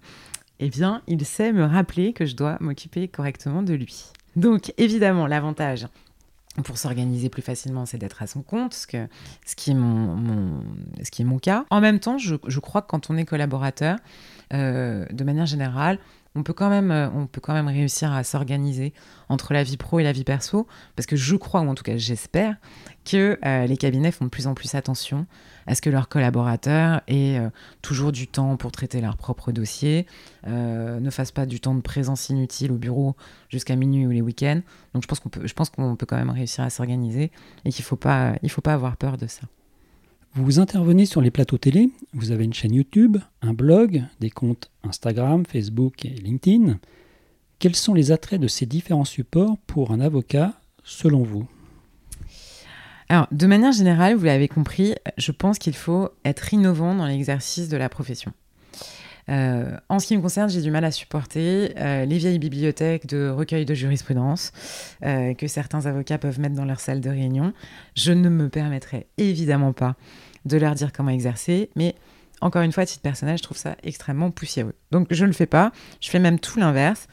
eh 0.59 0.71
bien, 0.71 1.03
il 1.07 1.25
sait 1.25 1.53
me 1.53 1.63
rappeler 1.63 2.13
que 2.13 2.27
je 2.27 2.35
dois 2.35 2.57
m'occuper 2.59 3.07
correctement 3.07 3.63
de 3.63 3.75
lui. 3.75 4.07
Donc, 4.35 4.73
évidemment, 4.77 5.29
l'avantage 5.29 5.87
pour 6.63 6.79
s'organiser 6.79 7.29
plus 7.29 7.43
facilement, 7.43 7.87
c'est 7.87 7.99
d'être 7.99 8.23
à 8.23 8.27
son 8.27 8.43
compte, 8.43 8.75
ce, 8.75 8.87
qui 8.87 8.97
est 8.97 9.75
mon, 9.75 11.39
cas. 11.39 11.65
En 11.71 11.81
même 11.81 11.99
temps, 11.99 12.19
je, 12.19 12.37
je 12.47 12.61
crois 12.61 12.83
que 12.83 12.87
quand 12.87 13.11
on 13.11 13.17
est 13.17 13.25
collaborateur, 13.25 13.99
de 14.51 15.25
manière 15.25 15.47
générale, 15.47 15.99
on 16.35 16.43
peut 16.43 16.53
quand 16.53 16.69
même, 16.69 16.91
euh, 16.91 17.09
on 17.11 17.27
peut 17.27 17.41
quand 17.41 17.53
même 17.53 17.69
réussir 17.69 18.13
à 18.13 18.25
s'organiser 18.25 18.93
entre 19.29 19.53
la 19.53 19.63
vie 19.63 19.77
pro 19.77 20.01
et 20.01 20.03
la 20.03 20.13
vie 20.13 20.25
perso, 20.25 20.67
parce 20.97 21.07
que 21.07 21.17
je 21.17 21.37
crois, 21.37 21.61
ou 21.61 21.69
en 21.69 21.75
tout 21.75 21.85
cas 21.85 21.97
j'espère, 21.97 22.57
que 23.05 23.39
euh, 23.45 23.67
les 23.67 23.77
cabinets 23.77 24.11
font 24.11 24.25
de 24.25 24.31
plus 24.31 24.47
en 24.47 24.55
plus 24.55 24.75
attention 24.75 25.27
à 25.67 25.75
ce 25.75 25.83
que 25.83 25.91
leurs 25.91 26.09
collaborateurs 26.09 27.03
aient 27.07 27.39
euh, 27.39 27.51
toujours 27.83 28.11
du 28.13 28.27
temps 28.27 28.57
pour 28.57 28.73
traiter 28.73 29.01
leurs 29.01 29.17
propres 29.17 29.53
dossiers, 29.53 30.07
ne 30.47 31.11
fassent 31.11 31.33
pas 31.33 31.47
du 31.47 31.61
temps 31.61 31.75
de 31.75 31.81
présence 31.81 32.29
inutile 32.29 32.73
au 32.73 32.77
bureau 32.77 33.17
jusqu'à 33.49 33.77
minuit 33.77 34.07
ou 34.07 34.11
les 34.11 34.21
week-ends. 34.21 34.61
Donc 34.93 35.03
je 35.05 35.09
pense 35.55 35.71
qu'on 35.71 35.97
peut, 35.97 36.07
quand 36.07 36.17
même 36.17 36.31
réussir 36.31 36.65
à 36.65 36.71
s'organiser 36.71 37.31
et 37.65 37.71
qu'il 37.71 37.85
faut 37.85 37.97
faut 37.97 38.61
pas 38.61 38.73
avoir 38.73 38.97
peur 38.97 39.17
de 39.17 39.27
ça. 39.27 39.43
Vous 40.37 40.59
intervenez 40.59 41.07
sur 41.07 41.21
les 41.21 41.31
plateaux 41.31 41.59
télé, 41.59 41.91
vous 42.13 42.33
avez 42.33 42.43
une 42.43 42.53
chaîne 42.53 42.75
YouTube, 42.75 43.19
un 43.41 43.53
blog, 43.55 44.03
des 44.19 44.31
comptes 44.31 44.69
Instagram, 44.83 45.47
Facebook 45.47 46.05
et 46.05 46.09
LinkedIn. 46.09 46.81
Quels 47.61 47.77
sont 47.77 47.95
les 47.95 48.11
attraits 48.11 48.41
de 48.41 48.49
ces 48.49 48.67
différents 48.67 49.05
supports 49.05 49.57
pour 49.69 49.93
un 49.93 50.01
avocat, 50.01 50.55
selon 50.83 51.23
vous? 51.23 51.47
Alors, 53.09 53.29
de 53.31 53.47
manière 53.47 53.71
générale, 53.71 54.17
vous 54.17 54.25
l'avez 54.25 54.49
compris, 54.49 54.97
je 55.19 55.31
pense 55.31 55.61
qu'il 55.61 55.77
faut 55.77 56.09
être 56.25 56.53
innovant 56.53 56.97
dans 56.97 57.07
l'exercice 57.07 57.69
de 57.69 57.77
la 57.77 57.89
profession. 57.89 58.33
Euh, 59.29 59.77
en 59.89 59.99
ce 59.99 60.07
qui 60.07 60.17
me 60.17 60.23
concerne, 60.23 60.49
j'ai 60.51 60.61
du 60.61 60.71
mal 60.71 60.85
à 60.85 60.91
supporter 60.91 61.73
euh, 61.79 62.05
les 62.05 62.19
vieilles 62.19 62.39
bibliothèques 62.39 63.07
de 63.07 63.29
recueils 63.29 63.65
de 63.65 63.75
jurisprudence 63.75 64.53
euh, 65.05 65.35
que 65.35 65.47
certains 65.47 65.87
avocats 65.87 66.19
peuvent 66.19 66.41
mettre 66.41 66.55
dans 66.55 66.65
leur 66.65 66.81
salle 66.81 67.01
de 67.01 67.11
réunion. 67.11 67.53
Je 67.97 68.13
ne 68.13 68.29
me 68.29 68.49
permettrai 68.49 69.07
évidemment 69.19 69.73
pas 69.73 69.97
de 70.45 70.57
leur 70.59 70.75
dire 70.75 70.93
comment 70.93 71.11
exercer, 71.11 71.71
mais 71.75 71.95
encore 72.41 72.61
une 72.61 72.73
fois, 72.73 72.83
à 72.83 72.87
titre 72.87 73.01
personnel, 73.01 73.39
je 73.39 73.43
trouve 73.43 73.57
ça 73.57 73.77
extrêmement 73.83 74.31
poussiéreux. 74.31 74.75
Donc 74.91 75.07
je 75.11 75.23
ne 75.23 75.29
le 75.29 75.33
fais 75.33 75.47
pas, 75.47 75.73
je 76.01 76.11
fais 76.11 76.19
même 76.19 76.39
tout 76.39 76.59
l'inverse. 76.59 77.07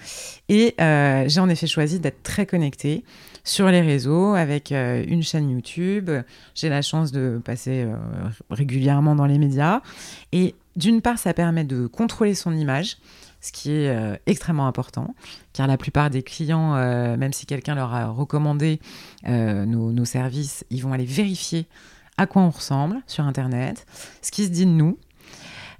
Et 0.49 0.75
j'ai 0.77 1.39
en 1.39 1.47
effet 1.47 1.67
choisi 1.67 2.01
d'être 2.01 2.21
très 2.23 2.45
connectée 2.45 3.05
sur 3.45 3.69
les 3.69 3.79
réseaux 3.79 4.33
avec 4.33 4.71
une 4.71 5.23
chaîne 5.23 5.49
YouTube. 5.49 6.09
J'ai 6.53 6.67
la 6.67 6.81
chance 6.81 7.13
de 7.13 7.39
passer 7.45 7.87
régulièrement 8.49 9.15
dans 9.15 9.27
les 9.27 9.37
médias. 9.37 9.81
Et 10.33 10.53
d'une 10.75 11.01
part, 11.01 11.17
ça 11.17 11.33
permet 11.33 11.63
de 11.63 11.87
contrôler 11.87 12.35
son 12.35 12.53
image 12.53 12.97
ce 13.43 13.51
qui 13.51 13.71
est 13.71 14.21
extrêmement 14.27 14.67
important, 14.67 15.15
car 15.51 15.65
la 15.65 15.75
plupart 15.75 16.11
des 16.11 16.21
clients, 16.21 16.75
même 17.17 17.33
si 17.33 17.47
quelqu'un 17.47 17.73
leur 17.73 17.91
a 17.91 18.05
recommandé 18.05 18.79
nos, 19.25 19.91
nos, 19.91 20.05
services, 20.05 20.63
ils 20.69 20.83
vont 20.83 20.93
aller 20.93 21.05
vérifier 21.05 21.65
à 22.17 22.27
quoi 22.27 22.43
on 22.43 22.51
ressemble 22.51 23.01
sur 23.07 23.25
Internet, 23.25 23.87
ce 24.21 24.29
qui 24.29 24.45
se 24.45 24.49
dit 24.49 24.67
de 24.67 24.71
nous, 24.71 24.99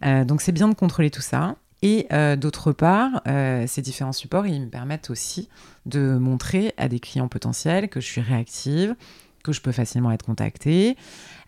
euh, 0.06 0.26
donc 0.26 0.42
c'est 0.42 0.52
bien 0.52 0.68
de 0.68 0.74
contrôler 0.74 1.10
tout 1.10 1.22
ça. 1.22 1.56
Et 1.84 2.08
euh, 2.14 2.36
d'autre 2.36 2.72
part, 2.74 3.22
euh, 3.28 3.66
ces 3.68 3.82
différents 3.82 4.12
supports, 4.12 4.46
ils 4.46 4.62
me 4.62 4.70
permettent 4.70 5.10
aussi 5.10 5.50
de 5.88 6.18
montrer 6.18 6.74
à 6.78 6.88
des 6.88 7.00
clients 7.00 7.28
potentiels 7.28 7.90
que 7.90 8.00
je 8.00 8.06
suis 8.06 8.22
réactive, 8.22 8.96
que 9.42 9.52
je 9.52 9.62
peux 9.62 9.72
facilement 9.72 10.12
être 10.12 10.26
contactée, 10.26 10.96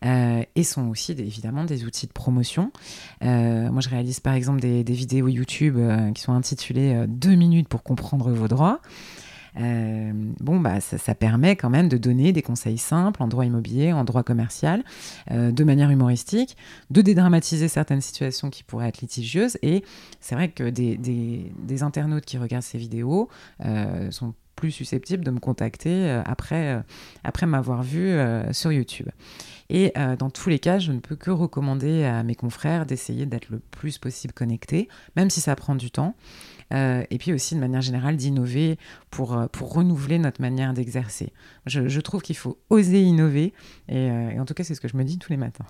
et 0.03 0.63
sont 0.63 0.89
aussi 0.89 1.13
évidemment 1.13 1.63
des 1.63 1.85
outils 1.85 2.07
de 2.07 2.11
promotion. 2.11 2.71
moi, 3.21 3.81
je 3.81 3.89
réalise 3.89 4.19
par 4.19 4.33
exemple 4.33 4.59
des, 4.59 4.83
vidéos 4.83 5.27
YouTube 5.27 5.77
qui 6.13 6.21
sont 6.21 6.33
intitulées 6.33 7.05
2 7.07 7.35
minutes 7.35 7.67
pour 7.67 7.83
comprendre 7.83 8.31
vos 8.31 8.47
droits. 8.47 8.81
Euh, 9.59 10.11
bon, 10.39 10.59
bah, 10.59 10.79
ça, 10.81 11.15
permet 11.15 11.55
quand 11.55 11.69
même 11.69 11.89
de 11.89 11.97
donner 11.97 12.31
des 12.31 12.41
conseils 12.41 12.77
simples 12.77 13.21
en 13.21 13.27
droit 13.27 13.45
immobilier, 13.45 13.93
en 13.93 14.03
droit 14.03 14.23
commercial, 14.23 14.83
euh, 15.31 15.51
de 15.51 15.63
manière 15.63 15.89
humoristique, 15.89 16.57
de 16.89 17.01
dédramatiser 17.01 17.67
certaines 17.67 18.01
situations 18.01 18.49
qui 18.49 18.63
pourraient 18.63 18.87
être 18.87 19.01
litigieuses. 19.01 19.57
Et 19.61 19.83
c'est 20.19 20.35
vrai 20.35 20.49
que 20.49 20.69
des, 20.69 21.83
internautes 21.83 22.25
qui 22.25 22.37
regardent 22.37 22.63
ces 22.63 22.77
vidéos 22.77 23.29
euh, 23.65 24.09
sont 24.11 24.33
plus 24.71 25.23
de 25.23 25.31
me 25.31 25.39
contacter 25.39 26.09
après, 26.25 26.83
après 27.23 27.45
m'avoir 27.45 27.83
vu 27.83 28.17
sur 28.51 28.71
YouTube. 28.71 29.07
Et 29.69 29.93
dans 30.19 30.29
tous 30.29 30.49
les 30.49 30.59
cas, 30.59 30.79
je 30.79 30.91
ne 30.91 30.99
peux 30.99 31.15
que 31.15 31.31
recommander 31.31 32.03
à 32.03 32.23
mes 32.23 32.35
confrères 32.35 32.85
d'essayer 32.85 33.25
d'être 33.25 33.49
le 33.49 33.59
plus 33.59 33.97
possible 33.97 34.33
connectés, 34.33 34.87
même 35.15 35.29
si 35.29 35.41
ça 35.41 35.55
prend 35.55 35.75
du 35.75 35.91
temps. 35.91 36.15
Euh, 36.73 37.03
et 37.11 37.17
puis 37.17 37.33
aussi 37.33 37.55
de 37.55 37.59
manière 37.59 37.81
générale 37.81 38.17
d'innover 38.17 38.77
pour, 39.11 39.37
euh, 39.37 39.47
pour 39.47 39.73
renouveler 39.73 40.17
notre 40.17 40.41
manière 40.41 40.73
d'exercer. 40.73 41.31
Je, 41.65 41.99
trouve 41.99 42.21
qu'il 42.21 42.35
faut 42.35 42.57
oser 42.69 43.01
innover, 43.01 43.53
euh, 43.91 44.29
et, 44.31 44.39
en 44.39 44.45
tout 44.45 44.53
cas 44.53 44.63
c'est 44.63 44.75
ce 44.75 44.81
que 44.81 44.87
je 44.87 44.97
me 44.97 45.03
dis 45.03 45.17
tous 45.17 45.31
les 45.31 45.37
matins. 45.37 45.65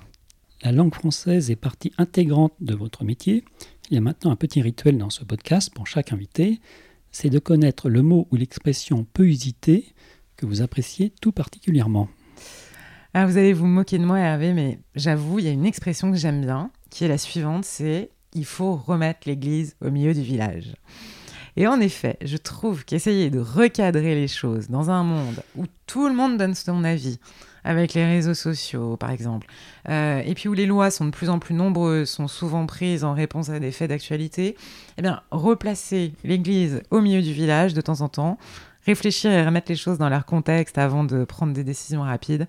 La 0.64 0.72
langue 0.72 0.94
française 0.94 1.52
est 1.52 1.58
partie 1.58 1.92
intégrante 1.98 2.54
de 2.62 2.74
votre 2.74 3.04
métier. 3.04 3.44
Il 3.90 3.96
y 3.96 3.98
a 3.98 4.02
maintenant 4.02 4.32
un 4.32 4.38
petit 4.38 4.62
rituel 4.62 4.98
dans 4.98 5.10
ce 5.10 5.26
podcast 5.26 5.74
pour 5.74 5.88
chaque 5.88 6.14
invité, 6.14 6.62
c'est 7.14 7.30
de 7.30 7.40
connaître 7.40 7.90
le 7.90 8.02
mot 8.02 8.28
ou 8.32 8.36
l'expression 8.36 9.06
peu 9.14 9.26
usité 9.26 9.94
que 10.36 10.46
vous 10.46 10.62
appréciez 10.62 11.14
tout 11.22 11.32
particulièrement. 11.32 12.10
Ah, 13.14 13.26
vous 13.28 13.38
allez 13.38 13.54
vous 13.54 13.68
moquer 13.68 14.00
de 14.00 14.06
moi, 14.06 14.20
Hervé, 14.20 14.54
mais 14.54 14.80
j'avoue, 14.96 15.40
il 15.40 15.46
y 15.46 15.48
a 15.48 15.52
une 15.52 15.68
expression 15.68 16.12
que 16.12 16.18
j'aime 16.18 16.42
bien, 16.42 16.72
qui 16.90 17.06
est 17.06 17.08
la 17.08 17.20
suivante, 17.20 17.64
c'est 17.64 18.10
il 18.34 18.46
faut 18.46 18.76
remettre 18.76 19.22
l'église 19.28 19.76
au 19.82 19.92
milieu 19.92 20.14
du 20.16 20.24
village. 20.24 20.74
Et 21.56 21.68
en 21.68 21.80
effet, 21.80 22.18
je 22.24 22.38
trouve 22.38 22.84
qu'essayer 22.84 23.30
de 23.30 23.40
recadrer 23.40 24.16
les 24.16 24.28
choses 24.28 24.70
dans 24.70 24.90
un 24.90 25.04
monde 25.04 25.44
où 25.56 25.66
tout 25.86 26.08
le 26.08 26.16
monde 26.16 26.38
donne 26.38 26.56
son 26.56 26.84
avis, 26.84 27.20
avec 27.64 27.94
les 27.94 28.06
réseaux 28.06 28.34
sociaux 28.34 28.98
par 28.98 29.12
exemple, 29.12 29.48
euh, 29.90 30.22
et 30.26 30.34
puis 30.34 30.50
où 30.50 30.54
les 30.54 30.66
lois 30.66 30.92
sont 30.92 31.06
de 31.06 31.12
plus 31.12 31.30
en 31.30 31.40
plus 31.40 31.54
nombreuses, 31.54 32.10
sont 32.10 32.28
souvent 32.28 32.66
prises 32.66 33.04
en 33.04 33.14
réponse 33.14 33.50
à 33.50 33.60
des 33.60 33.72
faits 33.72 33.90
d'actualité, 33.90 34.56
eh 34.98 35.02
bien, 35.02 35.22
replacer 35.32 36.14
l'église 36.24 36.82
au 36.92 37.02
milieu 37.02 37.22
du 37.22 37.34
village 37.34 37.74
de 37.74 37.82
temps 37.82 38.02
en 38.02 38.10
temps, 38.10 38.38
réfléchir 38.86 39.32
et 39.32 39.46
remettre 39.46 39.72
les 39.72 39.76
choses 39.76 39.98
dans 39.98 40.10
leur 40.10 40.26
contexte 40.26 40.78
avant 40.78 41.04
de 41.04 41.24
prendre 41.24 41.54
des 41.54 41.64
décisions 41.64 42.02
rapides, 42.02 42.48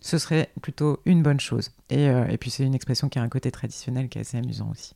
ce 0.00 0.18
serait 0.18 0.50
plutôt 0.62 1.00
une 1.04 1.22
bonne 1.22 1.40
chose. 1.40 1.70
Et, 1.90 2.08
euh, 2.08 2.24
puis 2.38 2.50
c'est 2.50 2.64
une 2.64 2.74
expression 2.74 3.08
qui 3.08 3.18
a 3.18 3.22
un 3.22 3.28
côté 3.28 3.50
traditionnel 3.50 4.08
qui 4.08 4.18
est 4.18 4.22
assez 4.22 4.36
amusant 4.36 4.70
aussi. 4.70 4.94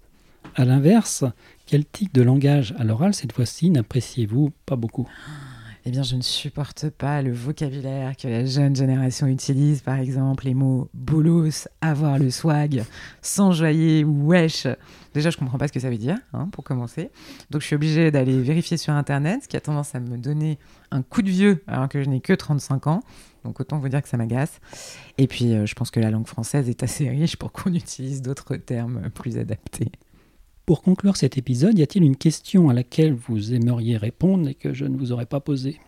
A 0.56 0.64
l'inverse, 0.64 1.24
quel 1.66 1.84
type 1.84 2.12
de 2.14 2.22
langage 2.22 2.74
à 2.78 2.84
l'oral 2.84 3.14
cette 3.14 3.32
fois-ci 3.32 3.70
n'appréciez-vous 3.70 4.52
pas 4.66 4.76
beaucoup? 4.76 5.08
Eh 5.86 5.90
bien, 5.90 6.02
je 6.02 6.14
ne 6.14 6.20
supporte 6.20 6.90
pas 6.90 7.22
le 7.22 7.32
vocabulaire 7.32 8.14
que 8.14 8.28
la 8.28 8.44
jeune 8.44 8.76
génération 8.76 9.26
utilise, 9.26 9.80
par 9.80 9.98
exemple 9.98 10.44
les 10.44 10.52
mots 10.52 10.90
bolos, 10.92 11.68
avoir 11.80 12.18
le 12.18 12.30
swag, 12.30 12.84
s'enjoyer 13.22 14.04
ou 14.04 14.28
wesh. 14.28 14.66
Déjà, 15.14 15.30
je 15.30 15.38
comprends 15.38 15.56
pas 15.56 15.68
ce 15.68 15.72
que 15.72 15.80
ça 15.80 15.88
veut 15.88 15.96
dire, 15.96 16.18
hein, 16.34 16.48
pour 16.52 16.64
commencer. 16.64 17.10
Donc, 17.50 17.62
je 17.62 17.66
suis 17.66 17.76
obligée 17.76 18.10
d'aller 18.10 18.42
vérifier 18.42 18.76
sur 18.76 18.92
Internet, 18.92 19.44
ce 19.44 19.48
qui 19.48 19.56
a 19.56 19.60
tendance 19.60 19.94
à 19.94 20.00
me 20.00 20.18
donner 20.18 20.58
un 20.90 21.02
coup 21.02 21.22
de 21.22 21.30
vieux, 21.30 21.64
alors 21.66 21.88
que 21.88 22.02
je 22.02 22.08
n'ai 22.10 22.20
que 22.20 22.34
35 22.34 22.86
ans. 22.86 23.02
Donc, 23.44 23.58
autant 23.58 23.78
vous 23.78 23.88
dire 23.88 24.02
que 24.02 24.08
ça 24.08 24.18
m'agace. 24.18 24.60
Et 25.16 25.26
puis, 25.26 25.54
euh, 25.54 25.64
je 25.64 25.74
pense 25.74 25.90
que 25.90 25.98
la 25.98 26.10
langue 26.10 26.26
française 26.26 26.68
est 26.68 26.82
assez 26.82 27.08
riche 27.08 27.36
pour 27.36 27.52
qu'on 27.52 27.72
utilise 27.74 28.20
d'autres 28.20 28.56
termes 28.56 29.08
plus 29.10 29.38
adaptés. 29.38 29.90
Pour 30.70 30.82
conclure 30.82 31.16
cet 31.16 31.36
épisode, 31.36 31.76
y 31.80 31.82
a-t-il 31.82 32.04
une 32.04 32.14
question 32.14 32.68
à 32.68 32.72
laquelle 32.72 33.12
vous 33.12 33.54
aimeriez 33.54 33.96
répondre 33.96 34.48
et 34.48 34.54
que 34.54 34.72
je 34.72 34.84
ne 34.84 34.96
vous 34.96 35.10
aurais 35.10 35.26
pas 35.26 35.40
posée? 35.40 35.80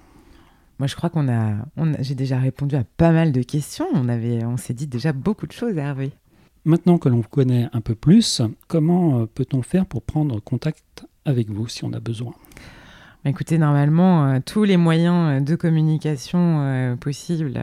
Moi, 0.81 0.89
je 0.89 0.97
crois 0.97 1.09
qu'on 1.09 1.29
a, 1.29 1.55
j'ai 2.01 2.17
déjà 2.17 2.41
répondu 2.41 2.75
à 2.75 2.83
pas 2.83 3.13
mal 3.13 3.31
de 3.31 3.43
questions. 3.43 3.87
On 3.95 4.09
avait, 4.09 4.45
on 4.45 4.57
s'est 4.57 4.75
dit 4.75 4.89
déjà 4.89 5.13
beaucoup 5.13 5.47
de 5.47 5.53
choses, 5.53 5.77
Hervé. 5.77 6.11
Maintenant 6.65 6.99
que 6.99 7.09
l'on 7.09 7.19
vous 7.19 7.29
connaît 7.29 7.69
un 7.73 7.81
peu 7.81 7.95
plus, 7.95 8.43
comment 8.67 9.21
euh, 9.21 9.27
peut-on 9.27 9.63
faire 9.63 9.87
pour 9.87 10.03
prendre 10.03 10.41
contact 10.41 11.07
avec 11.25 11.49
vous 11.49 11.69
si 11.69 11.85
on 11.85 11.93
a 11.93 12.01
besoin? 12.01 12.33
Écoutez, 13.25 13.57
normalement, 13.57 14.27
euh, 14.27 14.39
tous 14.45 14.65
les 14.65 14.77
moyens 14.77 15.41
euh, 15.41 15.41
de 15.41 15.55
communication 15.55 16.97
possibles 17.01 17.63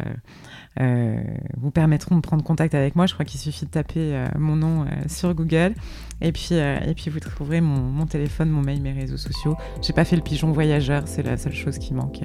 euh, 0.80 1.22
vous 1.58 1.72
permettront 1.72 2.16
de 2.16 2.22
prendre 2.22 2.44
contact 2.44 2.74
avec 2.74 2.96
moi. 2.96 3.08
Je 3.08 3.14
crois 3.14 3.26
qu'il 3.26 3.40
suffit 3.40 3.66
de 3.66 3.72
taper 3.72 4.26
mon 4.38 4.56
nom 4.56 4.86
sur 5.08 5.34
Google 5.34 5.74
et 6.22 6.32
puis, 6.32 6.54
et 6.54 6.94
puis 6.96 7.10
vous 7.10 7.20
trouverez 7.20 7.60
mon, 7.60 8.06
téléphone, 8.06 8.50
mon 8.50 8.62
mail, 8.62 8.82
mes 8.82 8.94
réseaux 8.94 9.18
sociaux. 9.18 9.58
J'ai 9.82 9.94
pas 9.94 10.06
fait 10.06 10.16
le 10.16 10.22
pigeon 10.22 10.52
voyageur, 10.52 11.04
c'est 11.06 11.24
la 11.24 11.38
seule 11.38 11.54
chose 11.54 11.78
qui 11.78 11.94
manque, 11.94 12.22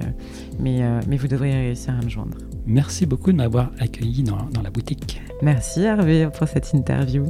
mais, 0.59 0.81
mais 1.07 1.17
vous 1.17 1.27
devriez 1.27 1.55
réussir 1.55 1.93
à 1.99 2.03
me 2.03 2.09
joindre. 2.09 2.37
Merci 2.65 3.05
beaucoup 3.05 3.31
de 3.31 3.37
m'avoir 3.37 3.71
accueilli 3.79 4.23
dans, 4.23 4.45
dans 4.53 4.61
la 4.61 4.69
boutique. 4.69 5.21
Merci 5.41 5.81
Hervé 5.81 6.29
pour 6.37 6.47
cette 6.47 6.73
interview. 6.73 7.29